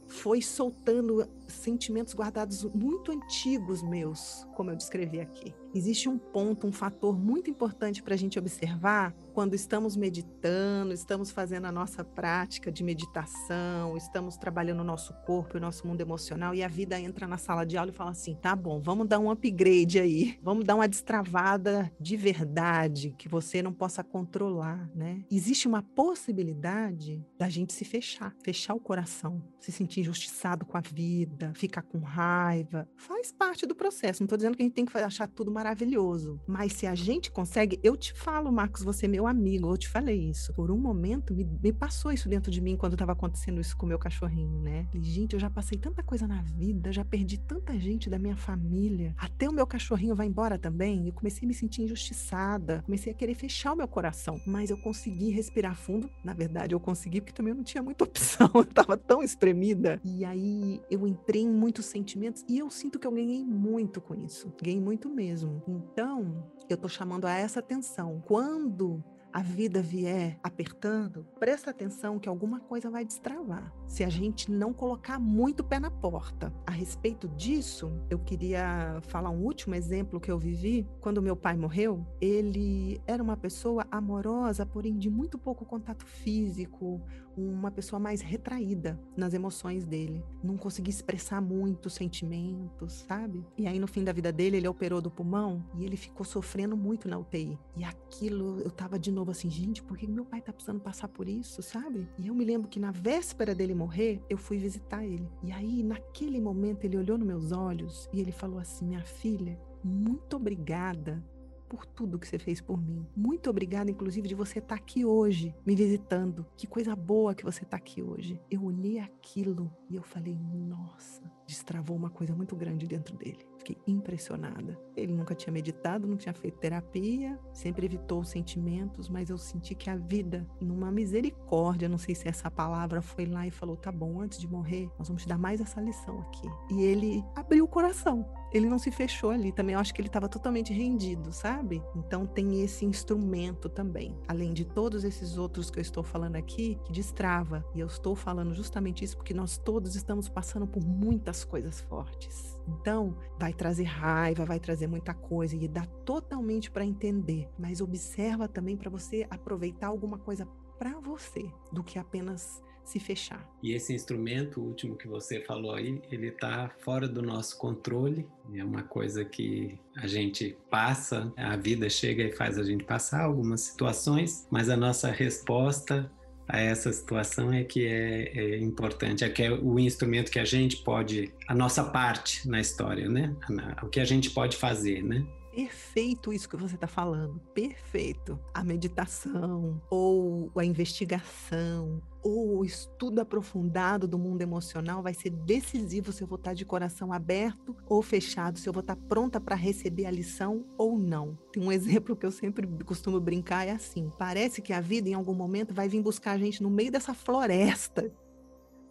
foi 0.08 0.42
soltando 0.42 1.28
sentimentos 1.48 2.14
guardados 2.14 2.64
muito 2.66 3.12
antigos 3.12 3.82
meus, 3.82 4.48
como 4.56 4.72
eu 4.72 4.76
descrevi 4.76 5.20
aqui. 5.20 5.54
Existe 5.74 6.10
um 6.10 6.18
ponto, 6.18 6.66
um 6.66 6.72
fator 6.72 7.18
muito 7.18 7.50
importante 7.50 8.02
para 8.02 8.14
a 8.14 8.18
gente 8.18 8.40
observar 8.40 9.14
quando 9.38 9.54
estamos 9.54 9.96
meditando, 9.96 10.92
estamos 10.92 11.30
fazendo 11.30 11.66
a 11.66 11.72
nossa 11.72 12.04
prática 12.04 12.72
de 12.72 12.84
meditação, 12.84 13.96
estamos 13.96 14.36
trabalhando 14.36 14.80
o 14.80 14.84
nosso 14.84 15.14
corpo, 15.28 15.58
o 15.58 15.62
nosso 15.62 15.86
mundo 15.86 16.02
emocional 16.02 16.56
e 16.56 16.64
a 16.64 16.68
vida 16.68 17.00
entra 17.00 17.28
na 17.28 17.38
sala 17.38 17.64
de 17.64 17.78
aula 17.78 17.92
e 17.92 17.94
fala 17.94 18.10
assim: 18.10 18.34
tá 18.34 18.56
bom, 18.56 18.82
vamos 18.82 19.08
dar 19.08 19.20
um 19.20 19.30
upgrade 19.30 20.00
aí, 20.00 20.40
vamos 20.42 20.66
dar 20.66 20.74
uma 20.74 20.88
destravada 20.88 21.92
de 22.02 22.18
verdade 22.18 23.14
que 23.16 23.30
você 23.30 23.62
não 23.62 23.72
possa 23.72 24.04
controlar, 24.04 24.90
né? 24.96 25.24
Existe 25.30 25.68
uma 25.68 25.84
possibilidade 25.84 27.24
da 27.38 27.48
gente 27.48 27.74
se 27.74 27.86
fechar, 27.86 28.34
fechar 28.44 28.74
o 28.74 28.80
coração, 28.80 29.44
se 29.60 29.72
sentir 29.72 30.00
injustiçado 30.00 30.66
com 30.66 30.80
a 30.80 30.82
vida, 30.82 31.37
ficar 31.54 31.82
com 31.82 32.00
raiva. 32.00 32.88
Faz 32.96 33.32
parte 33.32 33.66
do 33.66 33.76
processo. 33.76 34.22
Não 34.22 34.26
estou 34.26 34.38
dizendo 34.38 34.56
que 34.56 34.64
a 34.64 34.66
gente 34.66 34.76
tem 34.76 34.86
que 34.86 34.98
achar 34.98 35.28
tudo 35.28 35.52
maravilhoso, 35.52 36.40
mas 36.48 36.74
se 36.74 36.88
a 36.88 36.96
gente 36.96 37.32
consegue, 37.32 37.80
eu 37.84 37.96
te 37.96 38.14
falo, 38.14 38.52
Marcos, 38.52 38.84
você 38.84 39.06
é 39.06 39.10
meu 39.10 39.28
amigo, 39.28 39.70
eu 39.70 39.78
te 39.78 39.88
falei 39.88 40.30
isso. 40.30 40.54
Por 40.54 40.72
um 40.72 40.78
momento 40.78 41.34
me, 41.34 41.44
me 41.44 41.72
passou 41.72 42.12
isso 42.12 42.28
dentro 42.28 42.52
de 42.52 42.62
mim 42.62 42.76
quando 42.76 42.94
estava 42.94 43.12
acontecendo 43.12 43.62
isso 43.62 43.76
com 43.78 43.86
o 43.86 43.90
meu 43.90 44.00
cachorrinho, 44.00 44.60
né? 44.62 44.88
E, 44.94 45.02
gente, 45.02 45.34
eu 45.34 45.40
já 45.40 45.50
passei 45.50 45.78
tanta 45.78 46.04
coisa 46.04 46.28
na 46.28 46.42
vida, 46.42 46.92
já 46.92 47.06
perdi 47.06 47.38
tanta 47.38 47.78
gente 47.80 48.10
da 48.10 48.18
minha 48.18 48.36
família. 48.36 49.14
Até 49.18 49.50
o 49.50 49.54
meu 49.54 49.68
cachorrinho 49.68 50.16
vai 50.16 50.28
embora 50.28 50.58
também. 50.58 51.08
Eu 51.08 51.14
comecei 51.14 51.46
a 51.46 51.48
me 51.48 51.54
sentir 51.54 51.84
injustiçada, 51.84 52.82
comecei 52.86 53.12
a 53.14 53.16
querer 53.16 53.36
fechar 53.36 53.74
o 53.74 53.76
meu 53.76 53.88
coração, 53.88 54.40
mas 54.46 54.70
eu 54.70 54.78
consegui 54.78 55.30
respirar 55.30 55.76
fundo. 55.76 56.10
Na 56.24 56.34
verdade, 56.34 56.74
eu 56.74 56.80
consegui 56.80 57.22
porque 57.22 57.34
também 57.34 57.52
eu 57.52 57.58
não 57.58 57.64
tinha 57.64 57.84
muita 57.84 58.04
opção, 58.06 58.50
eu 58.54 58.62
estava 58.62 58.98
tão 58.98 59.22
espremida. 59.22 60.00
E 60.04 60.26
aí 60.26 60.82
eu 60.90 61.08
entrei 61.08 61.27
em 61.36 61.50
muitos 61.50 61.86
sentimentos 61.86 62.46
e 62.48 62.58
eu 62.58 62.70
sinto 62.70 62.98
que 62.98 63.06
eu 63.06 63.12
ganhei 63.12 63.44
muito 63.44 64.00
com 64.00 64.16
isso. 64.16 64.54
Ganhei 64.62 64.80
muito 64.80 65.10
mesmo. 65.10 65.62
Então, 65.68 66.50
eu 66.70 66.78
tô 66.78 66.88
chamando 66.88 67.26
a 67.26 67.34
essa 67.34 67.60
atenção. 67.60 68.24
Quando 68.26 69.04
a 69.32 69.42
vida 69.42 69.82
vier 69.82 70.40
apertando, 70.44 71.26
presta 71.40 71.72
atenção 71.72 72.20
que 72.20 72.30
alguma 72.30 72.60
coisa 72.60 72.90
vai 72.90 73.06
destravar. 73.06 73.74
Se 73.86 74.04
a 74.04 74.10
gente 74.10 74.52
não 74.52 74.74
colocar 74.74 75.20
muito 75.20 75.64
pé 75.64 75.80
na 75.80 75.92
porta. 75.92 76.54
A 76.66 76.72
respeito 76.72 77.28
disso, 77.30 77.92
eu 78.10 78.20
queria 78.20 79.00
falar 79.04 79.30
um 79.30 79.44
último 79.44 79.76
exemplo 79.76 80.20
que 80.20 80.32
eu 80.32 80.38
vivi. 80.38 80.88
Quando 81.00 81.22
meu 81.22 81.36
pai 81.36 81.56
morreu, 81.56 82.06
ele 82.20 83.02
era 83.06 83.22
uma 83.22 83.38
pessoa 83.38 83.86
amorosa, 83.92 84.66
porém 84.66 84.98
de 84.98 85.10
muito 85.10 85.38
pouco 85.38 85.66
contato 85.66 86.06
físico, 86.06 87.02
uma 87.38 87.70
pessoa 87.70 88.00
mais 88.00 88.22
retraída 88.22 89.00
nas 89.16 89.34
emoções 89.34 89.86
dele. 89.86 90.24
Não 90.44 90.58
conseguia 90.58 90.92
expressar 90.92 91.42
muito 91.42 91.90
sentimentos, 91.90 93.06
sabe? 93.08 93.46
E 93.58 93.68
aí 93.68 93.80
no 93.80 93.88
fim 93.88 94.04
da 94.04 94.12
vida 94.12 94.32
dele, 94.32 94.58
ele 94.58 94.68
operou 94.68 95.00
do 95.00 95.12
pulmão 95.12 95.64
e 95.76 95.86
ele 95.86 95.96
ficou 95.96 96.26
sofrendo 96.26 96.76
muito 96.76 97.08
na 97.08 97.18
UTI. 97.18 97.58
E 97.76 97.84
aquilo, 97.84 98.60
eu 98.62 98.72
tava 98.72 98.98
de 98.98 99.12
novo 99.18 99.32
assim, 99.32 99.50
gente, 99.50 99.82
por 99.82 99.98
que 99.98 100.08
meu 100.08 100.24
pai 100.24 100.42
tá 100.42 100.54
precisando 100.54 100.80
passar 100.80 101.08
por 101.08 101.28
isso, 101.28 101.62
sabe? 101.64 102.08
E 102.18 102.28
eu 102.28 102.36
me 102.36 102.46
lembro 102.46 102.70
que 102.70 102.80
na 102.80 102.92
véspera 102.92 103.56
dele 103.56 103.74
morrer, 103.74 104.22
eu 104.30 104.38
fui 104.38 104.58
visitar 104.58 105.04
ele. 105.04 105.28
E 105.44 105.52
aí, 105.52 105.82
naquele 105.84 106.40
momento, 106.40 106.86
ele 106.86 106.98
olhou 106.98 107.18
nos 107.18 107.28
meus 107.28 107.52
olhos 107.52 108.08
e 108.14 108.22
ele 108.22 108.32
falou 108.32 108.60
assim: 108.60 108.86
Minha 108.86 109.04
filha, 109.04 109.60
muito 109.84 110.36
obrigada 110.36 111.24
por 111.68 111.86
tudo 111.86 112.18
que 112.18 112.28
você 112.28 112.40
fez 112.40 112.62
por 112.62 112.82
mim. 112.82 113.06
Muito 113.16 113.50
obrigada, 113.50 113.92
inclusive, 113.92 114.28
de 114.28 114.36
você 114.36 114.60
estar 114.60 114.76
tá 114.76 114.82
aqui 114.82 115.04
hoje, 115.04 115.54
me 115.66 115.76
visitando. 115.76 116.46
Que 116.56 116.66
coisa 116.66 116.96
boa 116.96 117.36
que 117.36 117.44
você 117.44 117.64
está 117.64 117.78
aqui 117.78 118.02
hoje. 118.02 118.40
Eu 118.50 118.64
olhei 118.64 119.00
aquilo 119.00 119.72
e 119.90 119.96
eu 119.96 120.04
falei, 120.04 120.38
nossa, 120.38 121.22
destravou 121.46 121.98
uma 121.98 122.10
coisa 122.10 122.36
muito 122.36 122.56
grande 122.56 122.88
dentro 122.88 123.18
dele. 123.18 123.46
Fiquei 123.68 123.78
impressionada. 123.86 124.80
Ele 124.96 125.12
nunca 125.12 125.36
tinha 125.36 125.52
meditado, 125.52 126.08
não 126.08 126.16
tinha 126.16 126.34
feito 126.34 126.58
terapia, 126.58 127.38
sempre 127.52 127.86
evitou 127.86 128.22
os 128.22 128.30
sentimentos, 128.30 129.10
mas 129.10 129.30
eu 129.30 129.38
senti 129.38 129.76
que 129.76 129.90
a 129.90 129.96
vida, 129.98 130.48
numa 130.62 130.90
misericórdia, 130.90 131.90
não 131.90 131.98
sei 131.98 132.16
se 132.16 132.30
essa 132.30 132.50
palavra 132.50 133.02
foi 133.02 133.26
lá 133.26 133.46
e 133.46 133.52
falou: 133.52 133.76
tá 133.76 133.92
bom, 133.92 134.22
antes 134.22 134.40
de 134.40 134.48
morrer, 134.48 134.90
nós 134.98 135.10
vamos 135.10 135.24
te 135.24 135.28
dar 135.28 135.38
mais 135.38 135.60
essa 135.60 135.82
lição 135.82 136.22
aqui. 136.22 136.48
E 136.72 136.82
ele 136.82 137.22
abriu 137.36 137.66
o 137.66 137.68
coração 137.68 138.26
ele 138.50 138.70
não 138.70 138.80
se 138.80 138.92
fechou 138.92 139.30
ali. 139.30 139.52
Também 139.52 139.74
eu 139.74 139.80
acho 139.80 139.94
que 139.94 140.00
ele 140.00 140.08
estava 140.08 140.30
totalmente 140.30 140.74
rendido, 140.74 141.34
sabe? 141.34 141.84
Então 141.94 142.26
tem 142.26 142.62
esse 142.62 142.86
instrumento 142.86 143.68
também, 143.68 144.18
além 144.26 144.54
de 144.54 144.64
todos 144.64 145.04
esses 145.04 145.38
outros 145.38 145.70
que 145.70 145.80
eu 145.80 145.82
estou 145.82 146.02
falando 146.02 146.38
aqui, 146.38 146.80
que 146.86 146.94
destrava. 146.94 147.66
E 147.76 147.80
eu 147.82 147.88
estou 147.88 148.16
falando 148.16 148.54
justamente 148.54 149.04
isso 149.04 149.18
porque 149.18 149.34
nós 149.34 149.58
todos 149.58 149.96
estamos 149.96 150.30
passando 150.30 150.66
por 150.66 150.82
muitas 150.82 151.44
coisas 151.44 151.82
fortes. 151.82 152.57
Então, 152.68 153.18
vai 153.40 153.54
trazer 153.54 153.86
raiva, 153.86 154.46
vai 154.46 154.60
trazer 154.60 154.88
muita 154.88 155.14
coisa 155.14 155.56
e 155.56 155.68
dá 155.68 155.86
totalmente 156.06 156.70
para 156.70 156.86
entender, 156.86 157.50
mas 157.58 157.82
observa 157.82 158.48
também 158.48 158.76
para 158.76 158.90
você 158.90 159.26
aproveitar 159.30 159.88
alguma 159.88 160.18
coisa 160.18 160.46
para 160.78 161.00
você, 161.00 161.50
do 161.72 161.84
que 161.84 161.98
apenas 161.98 162.62
se 162.88 163.00
fechar. 163.00 163.46
E 163.62 163.74
esse 163.74 163.94
instrumento 163.94 164.62
último 164.62 164.96
que 164.96 165.08
você 165.08 165.42
falou 165.42 165.74
aí, 165.74 166.02
ele 166.10 166.28
está 166.28 166.70
fora 166.80 167.08
do 167.08 167.22
nosso 167.22 167.58
controle. 167.58 168.26
É 168.54 168.64
uma 168.64 168.82
coisa 168.82 169.26
que 169.26 169.78
a 169.98 170.08
gente 170.08 170.58
passa, 170.70 171.32
a 171.36 171.58
vida 171.58 171.90
chega 171.90 172.24
e 172.24 172.32
faz 172.32 172.58
a 172.58 172.64
gente 172.64 172.86
passar 172.86 173.24
algumas 173.24 173.62
situações, 173.62 174.48
mas 174.50 174.70
a 174.70 174.78
nossa 174.78 175.12
resposta 175.12 176.10
a 176.48 176.60
essa 176.60 176.92
situação 176.94 177.52
é 177.52 177.64
que 177.64 177.86
é, 177.86 178.32
é, 178.34 178.58
importante, 178.58 179.24
é 179.24 179.30
que 179.30 179.44
é 179.44 179.52
o 179.52 179.78
instrumento 179.78 180.32
que 180.32 180.40
a 180.40 180.46
gente 180.46 180.78
pode, 180.78 181.32
a 181.48 181.54
nossa 181.54 181.84
parte 181.84 182.48
na 182.48 182.60
história, 182.60 183.10
né? 183.10 183.36
O 183.84 183.88
que 183.88 184.00
a 184.00 184.06
gente 184.06 184.30
pode 184.30 184.56
fazer, 184.56 185.04
né? 185.04 185.26
Perfeito 185.58 186.32
isso 186.32 186.48
que 186.48 186.56
você 186.56 186.76
está 186.76 186.86
falando, 186.86 187.40
perfeito. 187.52 188.40
A 188.54 188.64
meditação, 188.64 189.82
ou 189.90 190.52
a 190.56 190.64
investigação, 190.64 192.00
ou 192.22 192.60
o 192.60 192.64
estudo 192.64 193.22
aprofundado 193.22 194.08
do 194.08 194.20
mundo 194.20 194.44
emocional 194.44 195.02
vai 195.02 195.16
ser 195.16 195.32
decisivo 195.32 196.12
se 196.12 196.22
eu 196.22 196.28
vou 196.28 196.38
estar 196.38 196.54
de 196.54 196.64
coração 196.64 197.12
aberto 197.12 197.76
ou 197.90 198.04
fechado, 198.04 198.60
se 198.60 198.70
eu 198.70 198.74
vou 198.74 198.82
estar 198.82 198.96
pronta 198.96 199.42
para 199.42 199.56
receber 199.56 200.06
a 200.06 200.12
lição 200.12 200.64
ou 200.78 200.96
não. 200.96 201.36
Tem 201.52 201.64
um 201.64 201.72
exemplo 201.72 202.16
que 202.16 202.28
eu 202.28 202.32
sempre 202.32 202.68
costumo 202.84 203.20
brincar, 203.20 203.68
é 203.68 203.72
assim: 203.72 204.12
parece 204.16 204.62
que 204.62 204.72
a 204.72 204.80
vida 204.80 205.10
em 205.10 205.16
algum 205.16 205.34
momento 205.34 205.74
vai 205.74 205.90
vir 205.90 206.04
buscar 206.04 206.34
a 206.34 206.38
gente 206.38 206.62
no 206.62 206.70
meio 206.70 206.92
dessa 206.92 207.16
floresta, 207.16 208.14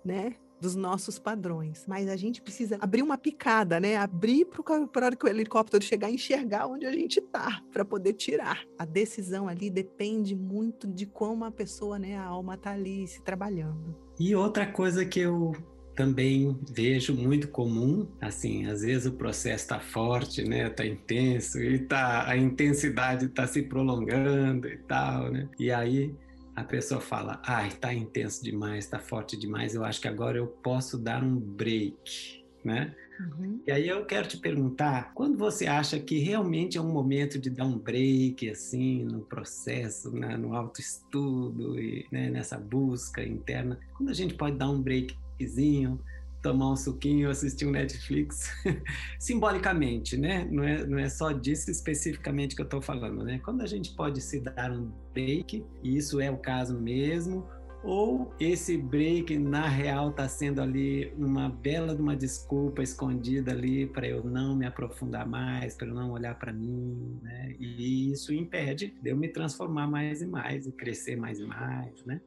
né? 0.04 0.34
Dos 0.60 0.74
nossos 0.74 1.18
padrões. 1.18 1.84
Mas 1.86 2.08
a 2.08 2.16
gente 2.16 2.40
precisa 2.40 2.78
abrir 2.80 3.02
uma 3.02 3.18
picada, 3.18 3.78
né? 3.78 3.96
Abrir 3.96 4.46
para 4.46 5.16
o 5.24 5.28
helicóptero 5.28 5.82
chegar 5.82 6.10
e 6.10 6.14
enxergar 6.14 6.66
onde 6.66 6.86
a 6.86 6.92
gente 6.92 7.18
está, 7.18 7.62
para 7.72 7.84
poder 7.84 8.14
tirar. 8.14 8.64
A 8.78 8.84
decisão 8.84 9.48
ali 9.48 9.70
depende 9.70 10.34
muito 10.34 10.86
de 10.86 11.06
como 11.06 11.44
a 11.44 11.50
pessoa, 11.50 11.98
né, 11.98 12.16
a 12.16 12.24
alma 12.24 12.54
está 12.54 12.72
ali 12.72 13.06
se 13.06 13.22
trabalhando. 13.22 13.96
E 14.18 14.34
outra 14.34 14.66
coisa 14.66 15.04
que 15.04 15.20
eu 15.20 15.52
também 15.94 16.58
vejo 16.70 17.14
muito 17.14 17.48
comum, 17.48 18.06
assim, 18.20 18.66
às 18.66 18.82
vezes 18.82 19.06
o 19.06 19.12
processo 19.12 19.64
está 19.64 19.80
forte, 19.80 20.44
né, 20.44 20.68
está 20.68 20.86
intenso 20.86 21.58
e 21.58 21.78
tá 21.78 22.28
a 22.28 22.36
intensidade 22.36 23.24
está 23.24 23.46
se 23.46 23.62
prolongando 23.62 24.68
e 24.68 24.76
tal, 24.76 25.32
né? 25.32 25.48
E 25.58 25.70
aí 25.70 26.14
a 26.56 26.64
pessoa 26.64 27.02
fala, 27.02 27.40
ai, 27.44 27.70
tá 27.70 27.92
intenso 27.92 28.42
demais, 28.42 28.86
tá 28.86 28.98
forte 28.98 29.36
demais, 29.36 29.74
eu 29.74 29.84
acho 29.84 30.00
que 30.00 30.08
agora 30.08 30.38
eu 30.38 30.46
posso 30.46 30.96
dar 30.96 31.22
um 31.22 31.36
break, 31.38 32.42
né? 32.64 32.94
Uhum. 33.20 33.60
E 33.66 33.70
aí 33.70 33.86
eu 33.86 34.04
quero 34.06 34.26
te 34.26 34.38
perguntar, 34.38 35.12
quando 35.14 35.36
você 35.36 35.66
acha 35.66 36.00
que 36.00 36.18
realmente 36.18 36.78
é 36.78 36.80
um 36.80 36.90
momento 36.90 37.38
de 37.38 37.50
dar 37.50 37.66
um 37.66 37.78
break, 37.78 38.48
assim, 38.48 39.04
no 39.04 39.20
processo, 39.20 40.10
né, 40.10 40.36
no 40.36 40.54
autoestudo 40.54 41.78
e 41.78 42.06
né, 42.10 42.30
nessa 42.30 42.58
busca 42.58 43.22
interna, 43.22 43.78
quando 43.94 44.08
a 44.08 44.14
gente 44.14 44.34
pode 44.34 44.56
dar 44.56 44.70
um 44.70 44.80
breakzinho, 44.80 46.00
tomar 46.46 46.70
um 46.70 46.76
suquinho, 46.76 47.28
assistir 47.28 47.66
um 47.66 47.72
Netflix, 47.72 48.52
simbolicamente, 49.18 50.16
né? 50.16 50.46
Não 50.48 50.62
é, 50.62 50.86
não 50.86 50.98
é 50.98 51.08
só 51.08 51.32
disso 51.32 51.70
especificamente 51.72 52.54
que 52.54 52.62
eu 52.62 52.66
estou 52.66 52.80
falando, 52.80 53.24
né? 53.24 53.40
Quando 53.44 53.62
a 53.62 53.66
gente 53.66 53.94
pode 53.96 54.20
se 54.20 54.38
dar 54.38 54.70
um 54.70 54.92
break, 55.12 55.64
e 55.82 55.96
isso 55.96 56.20
é 56.20 56.30
o 56.30 56.36
caso 56.36 56.78
mesmo, 56.78 57.44
ou 57.82 58.32
esse 58.38 58.76
break 58.76 59.36
na 59.38 59.68
real 59.68 60.10
está 60.10 60.28
sendo 60.28 60.60
ali 60.60 61.12
uma 61.16 61.48
bela 61.48 61.94
de 61.94 62.02
uma 62.02 62.16
desculpa 62.16 62.82
escondida 62.82 63.50
ali 63.50 63.86
para 63.86 64.06
eu 64.06 64.22
não 64.22 64.54
me 64.54 64.66
aprofundar 64.66 65.26
mais, 65.26 65.74
para 65.74 65.88
eu 65.88 65.94
não 65.94 66.12
olhar 66.12 66.38
para 66.38 66.52
mim, 66.52 67.18
né? 67.22 67.56
E 67.58 68.12
isso 68.12 68.32
impede 68.32 68.94
de 69.02 69.10
eu 69.10 69.16
me 69.16 69.28
transformar 69.28 69.88
mais 69.88 70.22
e 70.22 70.26
mais 70.26 70.66
e 70.66 70.72
crescer 70.72 71.16
mais 71.16 71.40
e 71.40 71.44
mais, 71.44 72.04
né? 72.04 72.20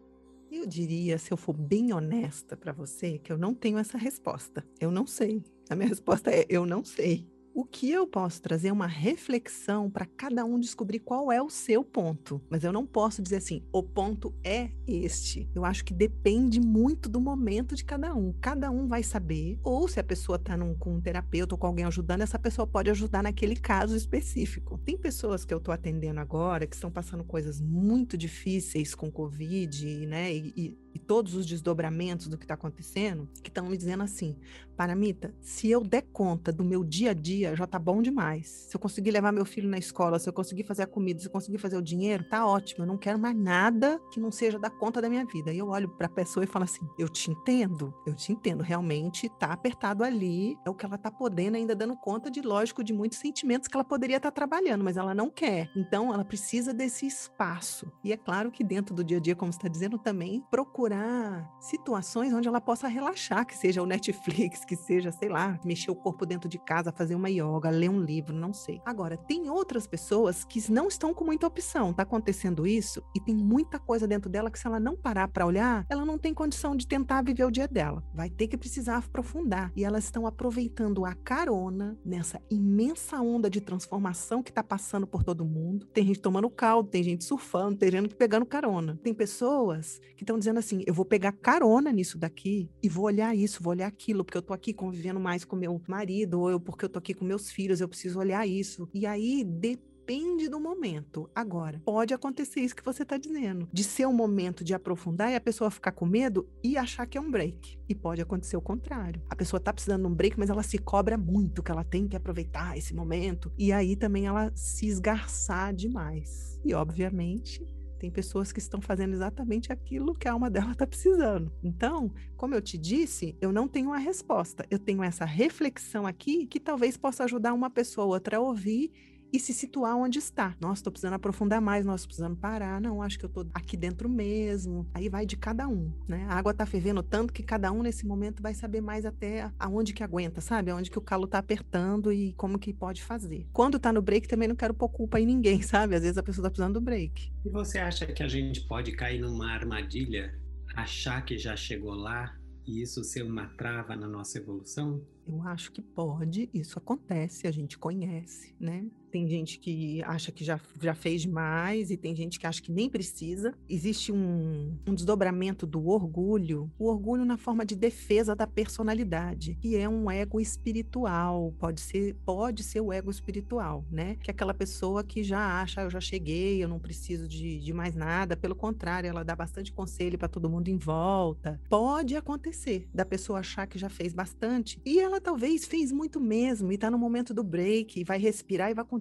Eu 0.51 0.65
diria, 0.65 1.17
se 1.19 1.31
eu 1.31 1.37
for 1.37 1.55
bem 1.55 1.93
honesta 1.93 2.57
para 2.57 2.71
você, 2.71 3.19
que 3.19 3.31
eu 3.31 3.37
não 3.37 3.53
tenho 3.53 3.77
essa 3.77 3.97
resposta. 3.97 4.65
Eu 4.79 4.89
não 4.89 5.05
sei. 5.05 5.43
A 5.69 5.75
minha 5.75 5.87
resposta 5.89 6.31
é: 6.31 6.45
eu 6.49 6.65
não 6.65 6.83
sei. 6.83 7.27
O 7.59 7.65
que 7.65 7.91
eu 7.91 8.07
posso 8.07 8.41
trazer 8.41 8.69
é 8.69 8.71
uma 8.71 8.87
reflexão 8.87 9.91
para 9.91 10.05
cada 10.05 10.45
um 10.45 10.57
descobrir 10.57 10.99
qual 10.99 11.29
é 11.29 11.41
o 11.41 11.49
seu 11.49 11.83
ponto. 11.83 12.41
Mas 12.49 12.63
eu 12.63 12.71
não 12.71 12.85
posso 12.85 13.21
dizer 13.21 13.35
assim, 13.35 13.61
o 13.69 13.83
ponto 13.83 14.33
é 14.45 14.71
este. 14.87 15.49
Eu 15.53 15.65
acho 15.65 15.83
que 15.83 15.93
depende 15.93 16.61
muito 16.61 17.09
do 17.09 17.19
momento 17.19 17.75
de 17.75 17.83
cada 17.83 18.15
um. 18.15 18.31
Cada 18.39 18.71
um 18.71 18.87
vai 18.87 19.03
saber, 19.03 19.59
ou 19.61 19.89
se 19.89 19.99
a 19.99 20.03
pessoa 20.05 20.37
está 20.37 20.57
com 20.79 20.95
um 20.95 21.01
terapeuta 21.01 21.53
ou 21.53 21.59
com 21.59 21.67
alguém 21.67 21.83
ajudando, 21.83 22.21
essa 22.21 22.39
pessoa 22.39 22.65
pode 22.65 22.89
ajudar 22.91 23.23
naquele 23.23 23.57
caso 23.57 23.93
específico. 23.93 24.77
Tem 24.85 24.97
pessoas 24.97 25.43
que 25.43 25.53
eu 25.53 25.57
estou 25.57 25.73
atendendo 25.73 26.21
agora 26.21 26.65
que 26.65 26.75
estão 26.75 26.89
passando 26.89 27.25
coisas 27.25 27.59
muito 27.59 28.17
difíceis 28.17 28.95
com 28.95 29.11
Covid, 29.11 30.07
né? 30.07 30.33
E, 30.33 30.53
e, 30.55 30.77
e 30.95 30.99
todos 30.99 31.35
os 31.35 31.45
desdobramentos 31.45 32.29
do 32.29 32.37
que 32.37 32.45
está 32.45 32.53
acontecendo, 32.53 33.27
que 33.43 33.49
estão 33.49 33.67
me 33.67 33.75
dizendo 33.75 34.03
assim: 34.03 34.37
Paramita, 34.79 35.35
se 35.41 35.69
eu 35.69 35.83
der 35.83 36.03
conta 36.03 36.53
do 36.53 36.63
meu 36.63 36.85
dia 36.85 37.11
a 37.11 37.13
dia, 37.13 37.53
já 37.53 37.67
tá 37.67 37.77
bom 37.77 38.01
demais. 38.01 38.47
Se 38.69 38.77
eu 38.77 38.79
conseguir 38.79 39.11
levar 39.11 39.29
meu 39.33 39.43
filho 39.43 39.67
na 39.67 39.77
escola, 39.77 40.17
se 40.17 40.29
eu 40.29 40.31
conseguir 40.31 40.63
fazer 40.63 40.83
a 40.83 40.87
comida, 40.87 41.19
se 41.19 41.27
eu 41.27 41.31
conseguir 41.33 41.57
fazer 41.57 41.75
o 41.75 41.81
dinheiro, 41.81 42.23
tá 42.29 42.47
ótimo. 42.47 42.85
Eu 42.85 42.87
não 42.87 42.97
quero 42.97 43.19
mais 43.19 43.35
nada 43.35 43.99
que 44.09 44.21
não 44.21 44.31
seja 44.31 44.57
da 44.57 44.69
conta 44.69 45.01
da 45.01 45.09
minha 45.09 45.25
vida. 45.25 45.51
E 45.51 45.57
eu 45.57 45.67
olho 45.67 45.89
para 45.89 46.07
a 46.07 46.09
pessoa 46.09 46.45
e 46.45 46.47
falo 46.47 46.63
assim: 46.63 46.79
eu 46.97 47.09
te 47.09 47.29
entendo, 47.29 47.93
eu 48.07 48.15
te 48.15 48.31
entendo. 48.31 48.63
Realmente 48.63 49.27
tá 49.37 49.47
apertado 49.47 50.01
ali, 50.01 50.57
é 50.65 50.69
o 50.69 50.73
que 50.73 50.85
ela 50.85 50.97
tá 50.97 51.11
podendo, 51.11 51.57
ainda 51.57 51.75
dando 51.75 51.97
conta 51.97 52.31
de, 52.31 52.41
lógico, 52.41 52.81
de 52.81 52.93
muitos 52.93 53.17
sentimentos 53.17 53.67
que 53.67 53.75
ela 53.75 53.83
poderia 53.83 54.15
estar 54.15 54.31
tá 54.31 54.35
trabalhando, 54.35 54.81
mas 54.81 54.95
ela 54.95 55.13
não 55.13 55.29
quer. 55.29 55.69
Então, 55.75 56.13
ela 56.13 56.23
precisa 56.23 56.73
desse 56.73 57.05
espaço. 57.05 57.91
E 58.01 58.13
é 58.13 58.17
claro 58.17 58.49
que 58.49 58.63
dentro 58.63 58.95
do 58.95 59.03
dia 59.03 59.17
a 59.17 59.19
dia, 59.19 59.35
como 59.35 59.49
está 59.49 59.67
dizendo, 59.67 59.97
também 59.97 60.41
procurar 60.49 61.51
situações 61.59 62.33
onde 62.33 62.47
ela 62.47 62.61
possa 62.61 62.87
relaxar, 62.87 63.45
que 63.45 63.57
seja 63.57 63.83
o 63.83 63.85
Netflix, 63.85 64.68
que 64.69 64.75
seja, 64.75 65.11
sei 65.11 65.29
lá, 65.29 65.59
mexer 65.65 65.89
o 65.89 65.95
corpo 65.95 66.27
dentro 66.27 66.47
de 66.47 66.59
casa, 66.59 66.91
fazer 66.91 67.15
uma 67.15 67.27
yoga, 67.27 67.71
ler 67.71 67.89
um 67.89 67.99
livro, 67.99 68.35
não 68.35 68.53
sei. 68.53 68.79
Agora, 68.85 69.17
tem 69.17 69.49
outras 69.49 69.87
pessoas 69.87 70.45
que 70.45 70.71
não 70.71 70.87
estão 70.87 71.11
com 71.11 71.25
muita 71.25 71.47
opção. 71.47 71.91
Tá 71.91 72.03
acontecendo 72.03 72.67
isso 72.67 73.01
e 73.15 73.19
tem 73.19 73.35
muita 73.35 73.79
coisa 73.79 74.07
dentro 74.07 74.29
dela 74.29 74.51
que 74.51 74.59
se 74.59 74.67
ela 74.67 74.79
não 74.79 74.95
parar 74.95 75.27
para 75.27 75.43
olhar, 75.43 75.87
ela 75.89 76.05
não 76.05 76.19
tem 76.19 76.35
condição 76.35 76.75
de 76.75 76.85
tentar 76.85 77.23
viver 77.23 77.45
o 77.45 77.49
dia 77.49 77.67
dela. 77.67 78.03
Vai 78.13 78.29
ter 78.29 78.47
que 78.47 78.55
precisar 78.55 78.97
aprofundar. 78.97 79.71
E 79.75 79.83
elas 79.83 80.03
estão 80.03 80.27
aproveitando 80.27 81.03
a 81.03 81.15
carona 81.15 81.97
nessa 82.05 82.39
imensa 82.51 83.19
onda 83.19 83.49
de 83.49 83.61
transformação 83.61 84.43
que 84.43 84.53
tá 84.53 84.61
passando 84.61 85.07
por 85.07 85.23
todo 85.23 85.43
mundo. 85.43 85.87
Tem 85.87 86.05
gente 86.05 86.21
tomando 86.21 86.47
caldo, 86.47 86.89
tem 86.89 87.03
gente 87.03 87.23
surfando, 87.23 87.75
tem 87.75 87.89
gente 87.89 88.13
pegando 88.13 88.45
carona. 88.45 88.99
Tem 89.01 89.15
pessoas 89.15 89.99
que 90.15 90.21
estão 90.21 90.37
dizendo 90.37 90.59
assim: 90.59 90.83
eu 90.85 90.93
vou 90.93 91.05
pegar 91.05 91.31
carona 91.31 91.91
nisso 91.91 92.19
daqui 92.19 92.69
e 92.83 92.87
vou 92.87 93.05
olhar 93.05 93.35
isso, 93.35 93.63
vou 93.63 93.71
olhar 93.71 93.87
aquilo, 93.87 94.23
porque 94.23 94.37
eu 94.37 94.43
tô 94.43 94.58
aqui 94.59 94.73
convivendo 94.73 95.19
mais 95.19 95.45
com 95.45 95.55
meu 95.55 95.81
marido, 95.87 96.41
ou 96.41 96.51
eu 96.51 96.59
porque 96.59 96.85
eu 96.85 96.89
tô 96.89 96.99
aqui 96.99 97.13
com 97.13 97.25
meus 97.25 97.49
filhos, 97.49 97.81
eu 97.81 97.87
preciso 97.87 98.19
olhar 98.19 98.45
isso. 98.45 98.87
E 98.93 99.05
aí 99.05 99.43
depende 99.43 100.49
do 100.49 100.59
momento. 100.59 101.29
Agora, 101.33 101.81
pode 101.85 102.13
acontecer 102.13 102.59
isso 102.59 102.75
que 102.75 102.83
você 102.83 103.03
está 103.03 103.17
dizendo, 103.17 103.69
de 103.71 103.83
ser 103.83 104.07
um 104.07 104.13
momento 104.13 104.63
de 104.63 104.73
aprofundar 104.73 105.31
e 105.31 105.35
a 105.35 105.41
pessoa 105.41 105.71
ficar 105.71 105.91
com 105.91 106.05
medo 106.05 106.47
e 106.63 106.77
achar 106.77 107.05
que 107.05 107.17
é 107.17 107.21
um 107.21 107.31
break. 107.31 107.79
E 107.87 107.95
pode 107.95 108.21
acontecer 108.21 108.57
o 108.57 108.61
contrário. 108.61 109.21
A 109.29 109.35
pessoa 109.35 109.59
está 109.59 109.71
precisando 109.71 110.01
de 110.01 110.07
um 110.07 110.15
break, 110.15 110.37
mas 110.37 110.49
ela 110.49 110.63
se 110.63 110.77
cobra 110.77 111.17
muito, 111.17 111.63
que 111.63 111.71
ela 111.71 111.83
tem 111.83 112.07
que 112.07 112.17
aproveitar 112.17 112.77
esse 112.77 112.93
momento. 112.93 113.51
E 113.57 113.71
aí 113.71 113.95
também 113.95 114.25
ela 114.25 114.51
se 114.55 114.87
esgarçar 114.87 115.73
demais. 115.73 116.59
E, 116.65 116.73
obviamente, 116.73 117.65
tem 117.99 118.09
pessoas 118.09 118.51
que 118.51 118.59
estão 118.59 118.81
fazendo 118.81 119.13
exatamente 119.13 119.71
aquilo 119.71 120.15
que 120.15 120.27
a 120.27 120.31
alma 120.31 120.49
dela 120.49 120.71
está 120.71 120.87
precisando. 120.87 121.51
Então, 121.61 122.11
como 122.37 122.55
eu 122.55 122.61
te 122.61 122.77
disse, 122.77 123.35
eu 123.41 123.51
não 123.51 123.67
tenho 123.67 123.87
uma 123.87 123.97
resposta. 123.97 124.65
Eu 124.71 124.79
tenho 124.79 125.03
essa 125.03 125.25
reflexão 125.25 126.07
aqui 126.07 126.47
que 126.47 126.59
talvez 126.59 126.95
possa 126.95 127.25
ajudar 127.25 127.53
uma 127.53 127.69
pessoa 127.69 128.05
ou 128.07 128.13
outra 128.13 128.37
a 128.37 128.39
ouvir 128.39 128.91
e 129.31 129.39
se 129.39 129.53
situar 129.53 129.95
onde 129.95 130.19
está. 130.19 130.55
Nossa, 130.59 130.79
estou 130.79 130.91
precisando 130.91 131.13
aprofundar 131.13 131.61
mais, 131.61 131.85
nossa, 131.85 132.05
precisando 132.05 132.35
parar. 132.35 132.81
Não, 132.81 133.01
acho 133.01 133.17
que 133.17 133.25
eu 133.25 133.27
estou 133.29 133.47
aqui 133.53 133.77
dentro 133.77 134.09
mesmo. 134.09 134.87
Aí 134.93 135.09
vai 135.09 135.25
de 135.25 135.37
cada 135.37 135.67
um, 135.67 135.91
né? 136.07 136.25
A 136.29 136.35
água 136.35 136.51
está 136.51 136.65
fervendo 136.65 137.03
tanto 137.03 137.33
que 137.33 137.43
cada 137.43 137.71
um 137.71 137.83
nesse 137.83 138.05
momento 138.05 138.41
vai 138.41 138.53
saber 138.53 138.81
mais 138.81 139.05
até 139.05 139.51
aonde 139.59 139.93
que 139.93 140.03
aguenta, 140.03 140.41
sabe? 140.41 140.71
Aonde 140.71 140.89
que 140.89 140.97
o 140.97 141.01
calo 141.01 141.25
está 141.25 141.37
apertando 141.37 142.11
e 142.11 142.33
como 142.33 142.57
que 142.57 142.73
pode 142.73 143.03
fazer. 143.03 143.47
Quando 143.53 143.77
está 143.77 143.93
no 143.93 144.01
break 144.01 144.27
também 144.27 144.47
não 144.47 144.55
quero 144.55 144.73
pôr 144.73 144.89
culpa 144.89 145.19
em 145.19 145.25
ninguém, 145.25 145.61
sabe? 145.63 145.95
Às 145.95 146.01
vezes 146.01 146.17
a 146.17 146.23
pessoa 146.23 146.43
está 146.43 146.49
precisando 146.49 146.73
do 146.73 146.81
break. 146.81 147.31
E 147.45 147.49
você 147.49 147.79
acha 147.79 148.05
que 148.05 148.23
a 148.23 148.27
gente 148.27 148.61
pode 148.61 148.91
cair 148.93 149.21
numa 149.21 149.51
armadilha, 149.51 150.37
achar 150.75 151.23
que 151.23 151.37
já 151.37 151.55
chegou 151.55 151.93
lá 151.93 152.35
e 152.65 152.81
isso 152.81 153.03
ser 153.03 153.23
uma 153.23 153.47
trava 153.57 153.95
na 153.95 154.07
nossa 154.07 154.37
evolução? 154.37 155.01
Eu 155.27 155.41
acho 155.43 155.71
que 155.71 155.81
pode, 155.81 156.49
isso 156.53 156.77
acontece, 156.77 157.47
a 157.47 157.51
gente 157.51 157.77
conhece, 157.77 158.55
né? 158.59 158.85
Tem 159.11 159.27
gente 159.27 159.59
que 159.59 160.03
acha 160.03 160.31
que 160.31 160.43
já, 160.43 160.59
já 160.81 160.93
fez 160.93 161.23
demais 161.23 161.89
e 161.89 161.97
tem 161.97 162.15
gente 162.15 162.39
que 162.39 162.45
acha 162.45 162.61
que 162.61 162.71
nem 162.71 162.89
precisa. 162.89 163.53
Existe 163.67 164.11
um, 164.11 164.77
um 164.87 164.93
desdobramento 164.93 165.65
do 165.65 165.87
orgulho, 165.87 166.71
o 166.77 166.85
orgulho 166.85 167.25
na 167.25 167.37
forma 167.37 167.65
de 167.65 167.75
defesa 167.75 168.35
da 168.35 168.45
personalidade, 168.45 169.57
que 169.61 169.75
é 169.75 169.89
um 169.89 170.09
ego 170.11 170.39
espiritual, 170.39 171.53
pode 171.57 171.81
ser, 171.81 172.15
pode 172.25 172.63
ser 172.63 172.81
o 172.81 172.93
ego 172.93 173.09
espiritual, 173.09 173.83
né? 173.91 174.15
Que 174.21 174.29
é 174.29 174.33
aquela 174.33 174.53
pessoa 174.53 175.03
que 175.03 175.23
já 175.23 175.61
acha, 175.61 175.81
eu 175.81 175.89
já 175.89 175.99
cheguei, 175.99 176.63
eu 176.63 176.67
não 176.67 176.79
preciso 176.79 177.27
de, 177.27 177.59
de 177.59 177.73
mais 177.73 177.95
nada, 177.95 178.37
pelo 178.37 178.55
contrário, 178.55 179.09
ela 179.09 179.23
dá 179.23 179.35
bastante 179.35 179.71
conselho 179.71 180.17
para 180.17 180.27
todo 180.27 180.49
mundo 180.49 180.67
em 180.67 180.77
volta. 180.77 181.59
Pode 181.67 182.15
acontecer 182.15 182.87
da 182.93 183.05
pessoa 183.05 183.39
achar 183.39 183.65
que 183.65 183.79
já 183.79 183.89
fez 183.89 184.13
bastante 184.13 184.79
e 184.85 184.99
ela 184.99 185.19
talvez 185.19 185.65
fez 185.65 185.91
muito 185.91 186.19
mesmo 186.19 186.71
e 186.71 186.75
está 186.75 186.91
no 186.91 186.97
momento 186.97 187.33
do 187.33 187.43
break, 187.43 188.03
vai 188.03 188.19
respirar 188.19 188.69
e 188.69 188.73
vai 188.73 188.85
continuar 188.85 188.98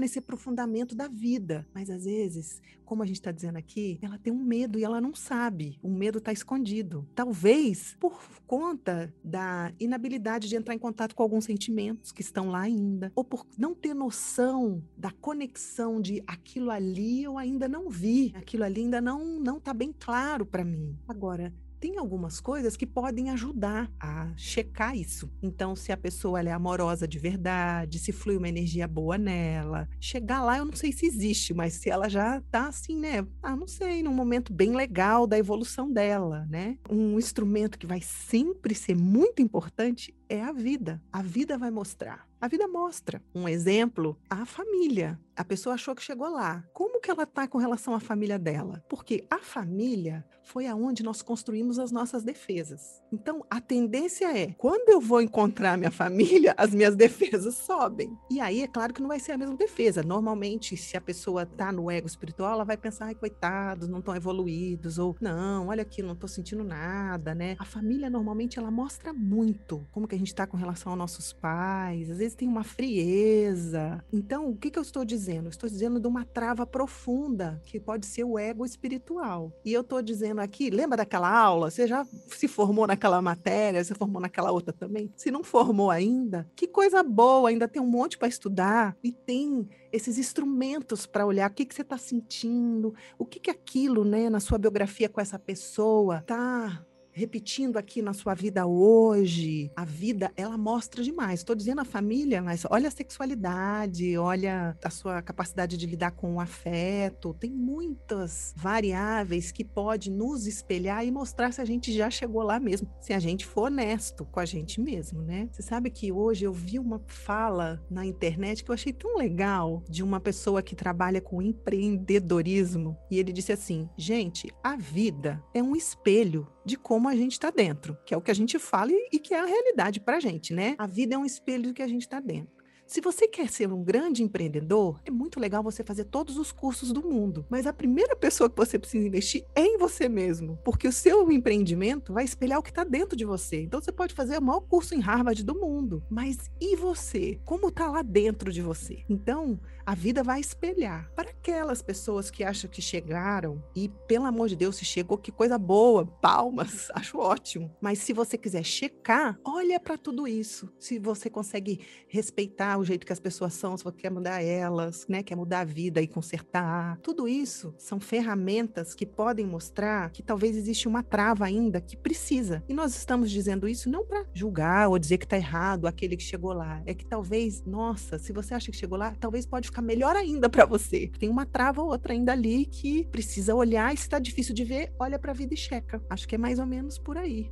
nesse 0.00 0.18
aprofundamento 0.18 0.94
da 0.94 1.08
vida. 1.08 1.66
Mas 1.74 1.90
às 1.90 2.04
vezes, 2.04 2.60
como 2.84 3.02
a 3.02 3.06
gente 3.06 3.16
está 3.16 3.32
dizendo 3.32 3.56
aqui, 3.56 3.98
ela 4.02 4.18
tem 4.18 4.32
um 4.32 4.42
medo 4.42 4.78
e 4.78 4.84
ela 4.84 5.00
não 5.00 5.14
sabe. 5.14 5.78
O 5.82 5.88
medo 5.88 6.18
está 6.18 6.32
escondido. 6.32 7.08
Talvez 7.14 7.96
por 7.98 8.20
conta 8.46 9.12
da 9.24 9.72
inabilidade 9.80 10.48
de 10.48 10.56
entrar 10.56 10.74
em 10.74 10.78
contato 10.78 11.14
com 11.14 11.22
alguns 11.22 11.44
sentimentos 11.44 12.12
que 12.12 12.20
estão 12.20 12.50
lá 12.50 12.60
ainda, 12.60 13.10
ou 13.14 13.24
por 13.24 13.46
não 13.56 13.74
ter 13.74 13.94
noção 13.94 14.82
da 14.96 15.10
conexão 15.10 16.00
de 16.00 16.22
aquilo 16.26 16.70
ali 16.70 17.22
eu 17.22 17.38
ainda 17.38 17.68
não 17.68 17.88
vi, 17.88 18.32
aquilo 18.34 18.64
ali 18.64 18.82
ainda 18.82 19.00
não 19.00 19.40
não 19.40 19.56
está 19.56 19.72
bem 19.72 19.94
claro 19.98 20.44
para 20.44 20.64
mim. 20.64 20.96
Agora, 21.08 21.52
tem 21.82 21.98
algumas 21.98 22.38
coisas 22.38 22.76
que 22.76 22.86
podem 22.86 23.30
ajudar 23.30 23.90
a 23.98 24.32
checar 24.36 24.96
isso. 24.96 25.28
Então, 25.42 25.74
se 25.74 25.90
a 25.90 25.96
pessoa 25.96 26.40
é 26.40 26.52
amorosa 26.52 27.08
de 27.08 27.18
verdade, 27.18 27.98
se 27.98 28.12
flui 28.12 28.36
uma 28.36 28.48
energia 28.48 28.86
boa 28.86 29.18
nela, 29.18 29.88
chegar 29.98 30.44
lá 30.44 30.58
eu 30.58 30.64
não 30.64 30.76
sei 30.76 30.92
se 30.92 31.04
existe, 31.04 31.52
mas 31.52 31.72
se 31.74 31.90
ela 31.90 32.08
já 32.08 32.40
tá 32.52 32.68
assim, 32.68 32.96
né? 32.96 33.26
Ah, 33.42 33.56
não 33.56 33.66
sei, 33.66 34.00
num 34.00 34.14
momento 34.14 34.52
bem 34.52 34.76
legal 34.76 35.26
da 35.26 35.36
evolução 35.36 35.92
dela, 35.92 36.46
né? 36.48 36.78
Um 36.88 37.18
instrumento 37.18 37.76
que 37.76 37.86
vai 37.86 38.00
sempre 38.00 38.76
ser 38.76 38.94
muito 38.94 39.42
importante 39.42 40.14
é 40.32 40.42
a 40.42 40.50
vida. 40.50 41.02
A 41.12 41.20
vida 41.20 41.58
vai 41.58 41.70
mostrar. 41.70 42.26
A 42.40 42.48
vida 42.48 42.66
mostra. 42.66 43.22
Um 43.34 43.46
exemplo, 43.46 44.18
a 44.28 44.44
família. 44.46 45.20
A 45.36 45.44
pessoa 45.44 45.74
achou 45.74 45.94
que 45.94 46.02
chegou 46.02 46.28
lá. 46.28 46.64
Como 46.72 47.00
que 47.00 47.10
ela 47.10 47.22
está 47.22 47.46
com 47.46 47.58
relação 47.58 47.94
à 47.94 48.00
família 48.00 48.38
dela? 48.38 48.84
Porque 48.88 49.24
a 49.30 49.38
família 49.38 50.24
foi 50.42 50.66
aonde 50.66 51.02
nós 51.02 51.22
construímos 51.22 51.78
as 51.78 51.92
nossas 51.92 52.24
defesas. 52.24 53.00
Então, 53.12 53.44
a 53.48 53.60
tendência 53.60 54.36
é, 54.36 54.52
quando 54.58 54.88
eu 54.88 55.00
vou 55.00 55.22
encontrar 55.22 55.78
minha 55.78 55.90
família, 55.90 56.52
as 56.58 56.74
minhas 56.74 56.96
defesas 56.96 57.54
sobem. 57.54 58.18
E 58.28 58.40
aí, 58.40 58.62
é 58.62 58.66
claro 58.66 58.92
que 58.92 59.00
não 59.00 59.08
vai 59.08 59.20
ser 59.20 59.32
a 59.32 59.38
mesma 59.38 59.56
defesa. 59.56 60.02
Normalmente, 60.02 60.76
se 60.76 60.96
a 60.96 61.00
pessoa 61.00 61.44
está 61.44 61.70
no 61.70 61.90
ego 61.90 62.08
espiritual, 62.08 62.54
ela 62.54 62.64
vai 62.64 62.76
pensar, 62.76 63.06
ai, 63.06 63.14
coitados, 63.14 63.88
não 63.88 64.00
estão 64.00 64.16
evoluídos, 64.16 64.98
ou 64.98 65.16
não, 65.20 65.68
olha 65.68 65.82
aqui, 65.82 66.02
não 66.02 66.12
estou 66.12 66.28
sentindo 66.28 66.64
nada, 66.64 67.34
né? 67.34 67.56
A 67.58 67.64
família, 67.64 68.10
normalmente, 68.10 68.58
ela 68.58 68.70
mostra 68.70 69.12
muito 69.12 69.86
como 69.92 70.08
que 70.08 70.16
a 70.16 70.18
gente 70.22 70.32
está 70.32 70.46
com 70.46 70.56
relação 70.56 70.92
aos 70.92 70.98
nossos 70.98 71.32
pais, 71.32 72.10
às 72.10 72.18
vezes 72.18 72.34
tem 72.34 72.48
uma 72.48 72.64
frieza. 72.64 74.02
Então, 74.12 74.48
o 74.48 74.56
que, 74.56 74.70
que 74.70 74.78
eu 74.78 74.82
estou 74.82 75.04
dizendo? 75.04 75.48
Estou 75.48 75.68
dizendo 75.68 76.00
de 76.00 76.06
uma 76.06 76.24
trava 76.24 76.64
profunda, 76.64 77.60
que 77.64 77.80
pode 77.80 78.06
ser 78.06 78.24
o 78.24 78.38
ego 78.38 78.64
espiritual. 78.64 79.52
E 79.64 79.72
eu 79.72 79.82
estou 79.82 80.00
dizendo 80.00 80.40
aqui, 80.40 80.70
lembra 80.70 80.98
daquela 80.98 81.28
aula? 81.28 81.70
Você 81.70 81.86
já 81.86 82.06
se 82.28 82.48
formou 82.48 82.86
naquela 82.86 83.20
matéria, 83.20 83.82
você 83.82 83.94
formou 83.94 84.20
naquela 84.20 84.52
outra 84.52 84.72
também? 84.72 85.12
Se 85.16 85.30
não 85.30 85.42
formou 85.42 85.90
ainda, 85.90 86.48
que 86.54 86.66
coisa 86.66 87.02
boa, 87.02 87.48
ainda 87.48 87.68
tem 87.68 87.82
um 87.82 87.86
monte 87.86 88.16
para 88.16 88.28
estudar 88.28 88.96
e 89.02 89.12
tem 89.12 89.68
esses 89.90 90.16
instrumentos 90.18 91.04
para 91.04 91.26
olhar 91.26 91.50
o 91.50 91.54
que, 91.54 91.66
que 91.66 91.74
você 91.74 91.82
está 91.82 91.98
sentindo, 91.98 92.94
o 93.18 93.26
que, 93.26 93.38
que 93.38 93.50
aquilo, 93.50 94.04
né, 94.04 94.30
na 94.30 94.40
sua 94.40 94.56
biografia 94.56 95.08
com 95.08 95.20
essa 95.20 95.38
pessoa, 95.38 96.22
tá 96.22 96.84
repetindo 97.12 97.76
aqui 97.76 98.02
na 98.02 98.12
sua 98.12 98.34
vida 98.34 98.66
hoje. 98.66 99.70
A 99.76 99.84
vida, 99.84 100.32
ela 100.36 100.56
mostra 100.56 101.02
demais. 101.02 101.40
Estou 101.40 101.54
dizendo 101.54 101.80
a 101.80 101.84
família, 101.84 102.42
mas 102.42 102.64
olha 102.68 102.88
a 102.88 102.90
sexualidade, 102.90 104.16
olha 104.16 104.76
a 104.82 104.90
sua 104.90 105.22
capacidade 105.22 105.76
de 105.76 105.86
lidar 105.86 106.12
com 106.12 106.36
o 106.36 106.40
afeto. 106.40 107.34
Tem 107.38 107.50
muitas 107.50 108.54
variáveis 108.56 109.52
que 109.52 109.64
pode 109.64 110.10
nos 110.10 110.46
espelhar 110.46 111.06
e 111.06 111.10
mostrar 111.10 111.52
se 111.52 111.60
a 111.60 111.64
gente 111.64 111.92
já 111.92 112.10
chegou 112.10 112.42
lá 112.42 112.58
mesmo, 112.58 112.88
se 113.00 113.12
a 113.12 113.18
gente 113.18 113.46
for 113.46 113.66
honesto 113.66 114.24
com 114.24 114.40
a 114.40 114.44
gente 114.44 114.80
mesmo, 114.80 115.22
né? 115.22 115.48
Você 115.52 115.62
sabe 115.62 115.90
que 115.90 116.10
hoje 116.10 116.44
eu 116.44 116.52
vi 116.52 116.78
uma 116.78 117.00
fala 117.06 117.82
na 117.90 118.06
internet 118.06 118.64
que 118.64 118.70
eu 118.70 118.74
achei 118.74 118.92
tão 118.92 119.16
legal 119.16 119.82
de 119.88 120.02
uma 120.02 120.20
pessoa 120.20 120.62
que 120.62 120.74
trabalha 120.74 121.20
com 121.20 121.42
empreendedorismo 121.42 122.96
e 123.10 123.18
ele 123.18 123.32
disse 123.32 123.52
assim: 123.52 123.88
"Gente, 123.96 124.52
a 124.62 124.76
vida 124.76 125.42
é 125.54 125.62
um 125.62 125.76
espelho 125.76 126.46
de 126.64 126.76
como 126.76 127.01
a 127.08 127.16
gente 127.16 127.32
está 127.32 127.50
dentro, 127.50 127.96
que 128.04 128.14
é 128.14 128.16
o 128.16 128.20
que 128.20 128.30
a 128.30 128.34
gente 128.34 128.58
fala 128.58 128.90
e, 128.92 129.18
que 129.18 129.34
é 129.34 129.40
a 129.40 129.46
realidade 129.46 130.00
para 130.00 130.16
a 130.16 130.20
gente, 130.20 130.52
né? 130.52 130.74
A 130.78 130.86
vida 130.86 131.14
é 131.14 131.18
um 131.18 131.24
espelho 131.24 131.68
do 131.68 131.74
que 131.74 131.82
a 131.82 131.88
gente 131.88 132.02
está 132.02 132.20
dentro. 132.20 132.62
Se 132.92 133.00
você 133.00 133.26
quer 133.26 133.48
ser 133.48 133.72
um 133.72 133.82
grande 133.82 134.22
empreendedor, 134.22 135.00
é 135.06 135.10
muito 135.10 135.40
legal 135.40 135.62
você 135.62 135.82
fazer 135.82 136.04
todos 136.04 136.36
os 136.36 136.52
cursos 136.52 136.92
do 136.92 137.02
mundo. 137.02 137.46
Mas 137.48 137.66
a 137.66 137.72
primeira 137.72 138.14
pessoa 138.14 138.50
que 138.50 138.56
você 138.56 138.78
precisa 138.78 139.06
investir 139.06 139.46
é 139.54 139.64
em 139.64 139.78
você 139.78 140.10
mesmo. 140.10 140.58
Porque 140.62 140.86
o 140.86 140.92
seu 140.92 141.32
empreendimento 141.32 142.12
vai 142.12 142.22
espelhar 142.22 142.58
o 142.58 142.62
que 142.62 142.68
está 142.68 142.84
dentro 142.84 143.16
de 143.16 143.24
você. 143.24 143.62
Então 143.62 143.80
você 143.80 143.90
pode 143.90 144.12
fazer 144.14 144.36
o 144.36 144.42
maior 144.42 144.60
curso 144.60 144.94
em 144.94 145.00
Harvard 145.00 145.42
do 145.42 145.58
mundo. 145.58 146.04
Mas 146.10 146.50
e 146.60 146.76
você? 146.76 147.40
Como 147.46 147.68
está 147.68 147.90
lá 147.90 148.02
dentro 148.02 148.52
de 148.52 148.60
você? 148.60 149.02
Então, 149.08 149.58
a 149.84 149.94
vida 149.94 150.22
vai 150.22 150.40
espelhar. 150.40 151.10
Para 151.14 151.30
aquelas 151.30 151.82
pessoas 151.82 152.30
que 152.30 152.44
acham 152.44 152.70
que 152.70 152.80
chegaram, 152.80 153.62
e 153.74 153.88
pelo 154.06 154.26
amor 154.26 154.48
de 154.48 154.56
Deus, 154.56 154.76
se 154.76 154.84
chegou, 154.84 155.18
que 155.18 155.32
coisa 155.32 155.58
boa, 155.58 156.06
palmas, 156.06 156.88
acho 156.94 157.18
ótimo. 157.18 157.74
Mas 157.80 157.98
se 157.98 158.12
você 158.12 158.38
quiser 158.38 158.64
checar, 158.64 159.38
olha 159.44 159.78
para 159.80 159.98
tudo 159.98 160.26
isso. 160.28 160.72
Se 160.78 160.98
você 160.98 161.28
consegue 161.28 161.80
respeitar 162.08 162.78
o 162.78 162.84
jeito 162.84 163.06
que 163.06 163.12
as 163.12 163.20
pessoas 163.20 163.54
são, 163.54 163.76
se 163.76 163.84
você 163.84 163.96
quer 163.96 164.10
mudar 164.10 164.42
elas, 164.42 165.06
né, 165.08 165.22
quer 165.22 165.36
mudar 165.36 165.60
a 165.60 165.64
vida 165.64 166.00
e 166.00 166.06
consertar. 166.06 166.98
Tudo 166.98 167.26
isso 167.26 167.74
são 167.78 167.98
ferramentas 167.98 168.94
que 168.94 169.06
podem 169.06 169.46
mostrar 169.46 170.10
que 170.10 170.22
talvez 170.22 170.56
existe 170.56 170.86
uma 170.86 171.02
trava 171.02 171.44
ainda 171.44 171.80
que 171.80 171.96
precisa. 171.96 172.62
E 172.68 172.74
nós 172.74 172.96
estamos 172.96 173.30
dizendo 173.30 173.68
isso 173.68 173.90
não 173.90 174.04
para 174.04 174.24
julgar 174.32 174.88
ou 174.88 174.98
dizer 174.98 175.18
que 175.18 175.24
está 175.24 175.36
errado 175.36 175.86
aquele 175.86 176.16
que 176.16 176.22
chegou 176.22 176.52
lá. 176.52 176.82
É 176.86 176.94
que 176.94 177.04
talvez, 177.04 177.64
nossa, 177.64 178.18
se 178.18 178.32
você 178.32 178.54
acha 178.54 178.70
que 178.70 178.76
chegou 178.76 178.98
lá, 178.98 179.14
talvez 179.18 179.46
pode 179.46 179.71
ficar 179.72 179.82
melhor 179.82 180.14
ainda 180.14 180.50
para 180.50 180.66
você. 180.66 181.10
Tem 181.18 181.28
uma 181.28 181.46
trava 181.46 181.82
ou 181.82 181.88
outra 181.88 182.12
ainda 182.12 182.32
ali 182.32 182.66
que 182.66 183.04
precisa 183.06 183.54
olhar 183.54 183.92
e 183.92 183.96
se 183.96 184.02
está 184.04 184.18
difícil 184.18 184.54
de 184.54 184.64
ver, 184.64 184.92
olha 184.98 185.18
para 185.18 185.32
vida 185.32 185.54
e 185.54 185.56
checa. 185.56 186.00
Acho 186.10 186.28
que 186.28 186.34
é 186.34 186.38
mais 186.38 186.58
ou 186.58 186.66
menos 186.66 186.98
por 186.98 187.16
aí. 187.16 187.50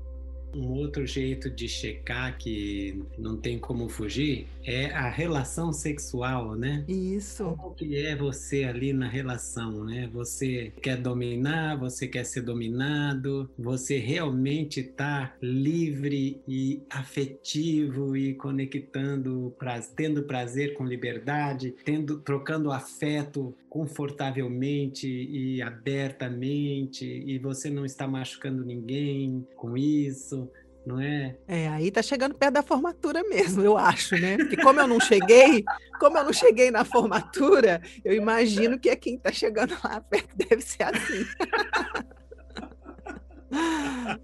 Um 0.54 0.72
outro 0.72 1.06
jeito 1.06 1.48
de 1.48 1.68
checar 1.68 2.36
que 2.36 3.02
não 3.16 3.36
tem 3.36 3.58
como 3.58 3.88
fugir 3.88 4.46
é 4.64 4.86
a 4.86 5.08
relação 5.08 5.72
sexual, 5.72 6.54
né? 6.54 6.84
Isso. 6.88 7.56
Como 7.56 7.74
que 7.74 7.96
é 7.96 8.14
você 8.14 8.64
ali 8.64 8.92
na 8.92 9.08
relação, 9.08 9.84
né? 9.84 10.08
Você 10.12 10.72
quer 10.82 10.96
dominar, 10.96 11.78
você 11.78 12.06
quer 12.06 12.24
ser 12.24 12.42
dominado, 12.42 13.50
você 13.58 13.98
realmente 13.98 14.80
está 14.80 15.34
livre 15.40 16.40
e 16.46 16.82
afetivo 16.90 18.16
e 18.16 18.34
conectando, 18.34 19.54
tendo 19.96 20.22
prazer 20.24 20.74
com 20.74 20.84
liberdade, 20.84 21.74
tendo, 21.84 22.18
trocando 22.20 22.70
afeto 22.70 23.54
confortavelmente 23.68 25.06
e 25.06 25.62
abertamente 25.62 27.04
e 27.04 27.38
você 27.38 27.70
não 27.70 27.84
está 27.84 28.06
machucando 28.06 28.64
ninguém 28.64 29.46
com 29.56 29.76
isso, 29.76 30.50
não 30.84 31.00
é? 31.00 31.36
É, 31.46 31.68
aí 31.68 31.90
tá 31.90 32.02
chegando 32.02 32.34
perto 32.34 32.54
da 32.54 32.62
formatura 32.62 33.22
mesmo, 33.24 33.62
eu 33.62 33.76
acho, 33.76 34.16
né? 34.16 34.36
Porque 34.36 34.56
como 34.56 34.80
eu 34.80 34.88
não 34.88 34.98
cheguei, 34.98 35.64
como 35.98 36.18
eu 36.18 36.24
não 36.24 36.32
cheguei 36.32 36.70
na 36.70 36.84
formatura, 36.84 37.80
eu 38.04 38.14
imagino 38.14 38.78
que 38.78 38.88
é 38.88 38.96
quem 38.96 39.18
tá 39.18 39.30
chegando 39.30 39.76
lá 39.84 40.00
perto 40.00 40.34
deve 40.36 40.62
ser 40.62 40.82
assim. 40.84 41.26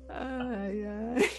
ai, 0.09 0.85
ai. 0.85 1.31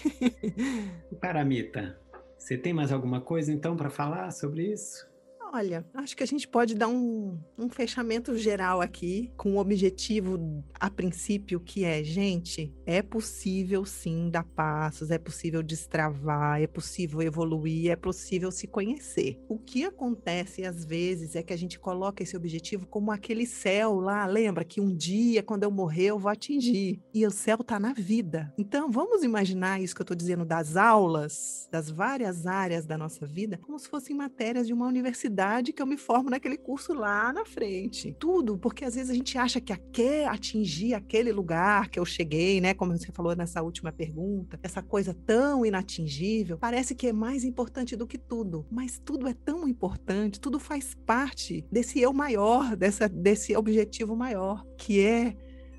Paramita, 1.20 1.98
você 2.36 2.56
tem 2.56 2.72
mais 2.72 2.92
alguma 2.92 3.20
coisa 3.20 3.52
então 3.52 3.76
para 3.76 3.90
falar 3.90 4.30
sobre 4.30 4.72
isso? 4.72 5.08
Olha, 5.50 5.86
acho 5.94 6.14
que 6.14 6.22
a 6.22 6.26
gente 6.26 6.46
pode 6.46 6.74
dar 6.74 6.88
um, 6.88 7.38
um 7.56 7.70
fechamento 7.70 8.36
geral 8.36 8.82
aqui, 8.82 9.32
com 9.34 9.54
o 9.54 9.58
objetivo, 9.58 10.62
a 10.78 10.90
princípio, 10.90 11.58
que 11.58 11.84
é, 11.84 12.04
gente, 12.04 12.74
é 12.84 13.00
possível 13.00 13.82
sim 13.86 14.28
dar 14.30 14.44
passos, 14.44 15.10
é 15.10 15.16
possível 15.16 15.62
destravar, 15.62 16.60
é 16.60 16.66
possível 16.66 17.22
evoluir, 17.22 17.90
é 17.90 17.96
possível 17.96 18.50
se 18.50 18.66
conhecer. 18.66 19.40
O 19.48 19.58
que 19.58 19.84
acontece 19.84 20.66
às 20.66 20.84
vezes 20.84 21.34
é 21.34 21.42
que 21.42 21.54
a 21.54 21.58
gente 21.58 21.78
coloca 21.78 22.22
esse 22.22 22.36
objetivo 22.36 22.86
como 22.86 23.10
aquele 23.10 23.46
céu 23.46 24.00
lá, 24.00 24.26
lembra 24.26 24.64
que 24.64 24.82
um 24.82 24.94
dia, 24.94 25.42
quando 25.42 25.62
eu 25.62 25.70
morrer, 25.70 26.06
eu 26.06 26.18
vou 26.18 26.30
atingir. 26.30 27.00
E 27.14 27.26
o 27.26 27.30
céu 27.30 27.56
está 27.60 27.80
na 27.80 27.94
vida. 27.94 28.52
Então, 28.58 28.90
vamos 28.90 29.22
imaginar 29.22 29.80
isso 29.80 29.94
que 29.94 30.02
eu 30.02 30.04
estou 30.04 30.16
dizendo 30.16 30.44
das 30.44 30.76
aulas, 30.76 31.66
das 31.72 31.90
várias 31.90 32.46
áreas 32.46 32.84
da 32.84 32.98
nossa 32.98 33.26
vida, 33.26 33.58
como 33.62 33.78
se 33.78 33.88
fossem 33.88 34.14
matérias 34.14 34.66
de 34.66 34.74
uma 34.74 34.86
universidade 34.86 35.37
que 35.72 35.80
eu 35.80 35.86
me 35.86 35.96
formo 35.96 36.30
naquele 36.30 36.56
curso 36.56 36.92
lá 36.92 37.32
na 37.32 37.44
frente. 37.44 38.14
Tudo, 38.18 38.58
porque 38.58 38.84
às 38.84 38.94
vezes 38.94 39.10
a 39.10 39.14
gente 39.14 39.38
acha 39.38 39.60
que 39.60 39.76
quer 39.92 40.28
atingir 40.28 40.94
aquele 40.94 41.30
lugar 41.32 41.88
que 41.88 41.98
eu 41.98 42.04
cheguei, 42.04 42.60
né? 42.60 42.74
Como 42.74 42.96
você 42.96 43.12
falou 43.12 43.36
nessa 43.36 43.62
última 43.62 43.92
pergunta, 43.92 44.58
essa 44.62 44.82
coisa 44.82 45.14
tão 45.14 45.64
inatingível, 45.64 46.58
parece 46.58 46.94
que 46.94 47.06
é 47.06 47.12
mais 47.12 47.44
importante 47.44 47.94
do 47.94 48.06
que 48.06 48.18
tudo. 48.18 48.66
Mas 48.70 48.98
tudo 48.98 49.28
é 49.28 49.34
tão 49.34 49.68
importante, 49.68 50.40
tudo 50.40 50.58
faz 50.58 50.96
parte 51.06 51.64
desse 51.70 52.00
eu 52.00 52.12
maior, 52.12 52.76
dessa, 52.76 53.08
desse 53.08 53.56
objetivo 53.56 54.16
maior, 54.16 54.64
que 54.76 55.00
é 55.00 55.36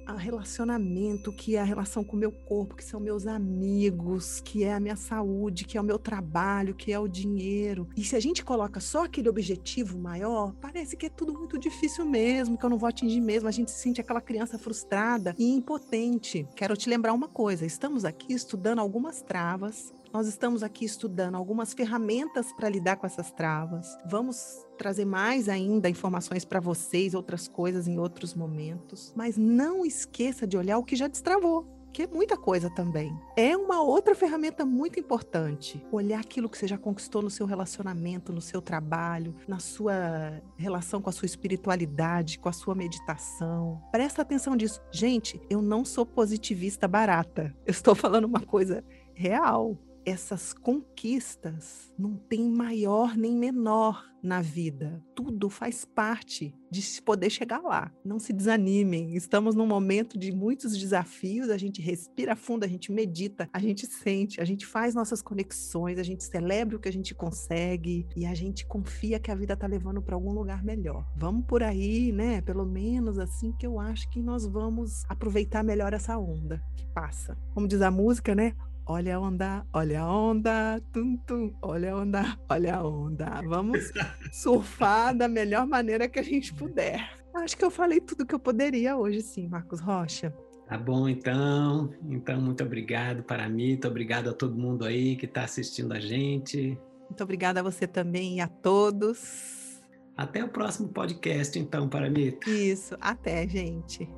a 0.10 0.18
relacionamento, 0.18 1.32
que 1.32 1.56
é 1.56 1.62
a 1.62 1.64
relação 1.64 2.04
com 2.04 2.16
o 2.16 2.20
meu 2.20 2.32
corpo, 2.32 2.76
que 2.76 2.84
são 2.84 3.00
meus 3.00 3.28
amigos, 3.28 4.42
que 4.42 4.64
é 4.64 4.74
a 4.74 4.80
minha 4.80 4.96
saúde, 4.96 5.66
que 5.66 5.78
é 5.78 5.82
o 5.82 5.84
meu 5.84 6.00
trabalho, 6.00 6.74
que 6.74 6.92
é 6.92 7.00
o 7.00 7.08
dinheiro. 7.08 7.88
E 7.96 8.04
se 8.04 8.16
a 8.16 8.20
gente 8.20 8.44
coloca 8.44 8.80
só 8.80 9.06
aquele 9.06 9.30
objetivo 9.30 9.98
maior, 10.00 10.54
parece 10.60 10.98
que 10.98 11.06
é 11.06 11.10
tudo 11.10 11.34
muito 11.34 11.58
difícil 11.58 12.06
mesmo, 12.06 12.58
que 12.58 12.66
eu 12.66 12.70
não 12.70 12.78
vou 12.78 12.90
atingir 12.90 13.22
mesmo. 13.22 13.48
A 13.48 13.52
gente 13.52 13.72
se 13.72 13.80
sente 13.80 14.02
aquela 14.02 14.22
criança 14.22 14.58
frustrada 14.58 15.36
e 15.38 15.52
impotente. 15.52 16.48
Quero 16.56 16.76
te 16.76 16.90
lembrar 16.90 17.14
uma 17.14 17.28
coisa: 17.28 17.66
estamos 17.66 18.06
aqui 18.06 18.34
estudando 18.34 18.80
algumas 18.80 19.22
travas 19.22 19.94
nós 20.14 20.28
estamos 20.28 20.64
aqui 20.64 20.86
estudando 20.86 21.36
algumas 21.36 21.74
ferramentas 21.74 22.52
para 22.54 22.70
lidar 22.70 22.98
com 22.98 23.06
essas 23.06 23.32
travas. 23.32 23.98
Vamos 24.06 24.66
trazer 24.78 25.06
mais 25.06 25.48
ainda 25.48 25.90
informações 25.90 26.46
para 26.46 26.60
vocês, 26.60 27.14
outras 27.14 27.48
coisas 27.48 27.88
em 27.88 28.00
outros 28.00 28.34
momentos. 28.34 29.14
Mas 29.16 29.38
não 29.38 29.86
esqueça 29.86 30.48
de 30.48 30.58
olhar 30.58 30.78
o 30.78 30.84
que 30.84 30.96
já 30.96 31.08
destravou 31.08 31.80
que 31.92 32.04
é 32.04 32.08
muita 32.08 32.38
coisa 32.38 32.70
também. 32.70 33.18
É 33.36 33.58
uma 33.58 33.82
outra 33.82 34.14
ferramenta 34.14 34.66
muito 34.66 35.00
importante. 35.00 35.84
Olhar 35.92 36.20
aquilo 36.20 36.50
que 36.50 36.58
você 36.58 36.68
já 36.68 36.78
conquistou 36.78 37.22
no 37.22 37.30
seu 37.30 37.46
relacionamento, 37.46 38.32
no 38.32 38.42
seu 38.42 38.62
trabalho, 38.62 39.36
na 39.48 39.60
sua 39.60 40.42
relação 40.56 41.02
com 41.02 41.10
a 41.10 41.14
sua 41.14 41.26
espiritualidade, 41.26 42.40
com 42.40 42.50
a 42.50 42.54
sua 42.54 42.76
meditação. 42.76 43.82
Presta 43.92 44.22
atenção 44.22 44.56
disso. 44.56 44.82
Gente, 44.92 45.42
eu 45.50 45.62
não 45.62 45.84
sou 45.84 46.06
positivista 46.06 46.88
barata. 46.88 47.56
Eu 47.66 47.72
estou 47.72 47.96
falando 47.96 48.26
uma 48.26 48.42
coisa 48.42 48.84
real 49.14 49.78
essas 50.10 50.54
conquistas 50.54 51.94
não 51.98 52.16
tem 52.16 52.50
maior 52.50 53.16
nem 53.16 53.36
menor 53.36 54.10
na 54.22 54.42
vida. 54.42 55.04
Tudo 55.16 55.50
faz 55.50 55.86
parte 55.86 56.54
de 56.70 56.82
se 56.82 57.02
poder 57.02 57.30
chegar 57.30 57.62
lá. 57.62 57.92
Não 58.04 58.20
se 58.20 58.34
desanimem. 58.34 59.16
Estamos 59.16 59.56
num 59.56 59.66
momento 59.66 60.18
de 60.18 60.32
muitos 60.32 60.78
desafios. 60.78 61.50
A 61.50 61.58
gente 61.58 61.82
respira 61.82 62.36
fundo, 62.36 62.64
a 62.64 62.68
gente 62.68 62.92
medita, 62.92 63.50
a 63.52 63.60
gente 63.60 63.86
sente, 63.86 64.42
a 64.42 64.46
gente 64.46 64.66
faz 64.66 64.94
nossas 64.94 65.22
conexões, 65.22 65.98
a 65.98 66.04
gente 66.04 66.24
celebra 66.24 66.76
o 66.76 66.80
que 66.80 66.90
a 66.90 66.94
gente 66.94 67.16
consegue 67.16 68.08
e 68.16 68.26
a 68.26 68.34
gente 68.34 68.66
confia 68.66 69.20
que 69.20 69.32
a 69.32 69.36
vida 69.36 69.54
está 69.54 69.68
levando 69.68 70.02
para 70.02 70.16
algum 70.16 70.34
lugar 70.34 70.64
melhor. 70.64 71.06
Vamos 71.16 71.46
por 71.46 71.64
aí, 71.64 72.12
né? 72.12 72.42
Pelo 72.42 72.66
menos 72.66 73.18
assim 73.18 73.52
que 73.54 73.66
eu 73.66 73.80
acho 73.80 74.10
que 74.10 74.22
nós 74.22 74.46
vamos 74.46 75.04
aproveitar 75.08 75.64
melhor 75.64 75.94
essa 75.94 76.18
onda 76.18 76.62
que 76.76 76.86
passa. 76.88 77.38
Como 77.54 77.68
diz 77.68 77.82
a 77.82 77.92
música, 77.92 78.36
né? 78.36 78.54
Olha 78.92 79.18
a 79.18 79.20
onda, 79.20 79.64
olha 79.72 80.02
a 80.02 80.12
onda, 80.12 80.82
tum, 80.92 81.16
tum, 81.18 81.54
olha 81.62 81.94
a 81.94 81.98
onda, 81.98 82.40
olha 82.50 82.76
a 82.76 82.84
onda. 82.84 83.40
Vamos 83.48 83.92
surfar 84.34 85.16
da 85.16 85.28
melhor 85.28 85.68
maneira 85.68 86.10
que 86.10 86.18
a 86.18 86.24
gente 86.24 86.52
puder. 86.56 87.08
Acho 87.36 87.56
que 87.56 87.64
eu 87.64 87.70
falei 87.70 88.02
tudo 88.02 88.26
que 88.26 88.34
eu 88.34 88.40
poderia 88.40 88.98
hoje, 88.98 89.22
sim, 89.22 89.48
Marcos 89.48 89.80
Rocha. 89.80 90.34
Tá 90.68 90.76
bom, 90.76 91.08
então. 91.08 91.94
Então, 92.10 92.42
muito 92.42 92.64
obrigado 92.64 93.22
para 93.22 93.48
mim, 93.48 93.74
muito 93.74 93.88
obrigado 93.88 94.32
a 94.32 94.34
todo 94.34 94.58
mundo 94.58 94.84
aí 94.84 95.16
que 95.16 95.28
está 95.28 95.44
assistindo 95.44 95.94
a 95.94 96.00
gente. 96.00 96.76
Muito 97.08 97.24
obrigada 97.24 97.60
a 97.60 97.64
você 97.64 97.86
também 97.86 98.38
e 98.38 98.42
a 98.42 98.48
todos. 98.48 99.84
Até 100.18 100.44
o 100.44 100.50
próximo 100.50 100.90
podcast, 100.90 101.60
então, 101.60 101.88
para 101.88 102.10
mim. 102.10 102.36
Isso, 102.48 102.98
até, 103.00 103.48
gente. 103.48 104.10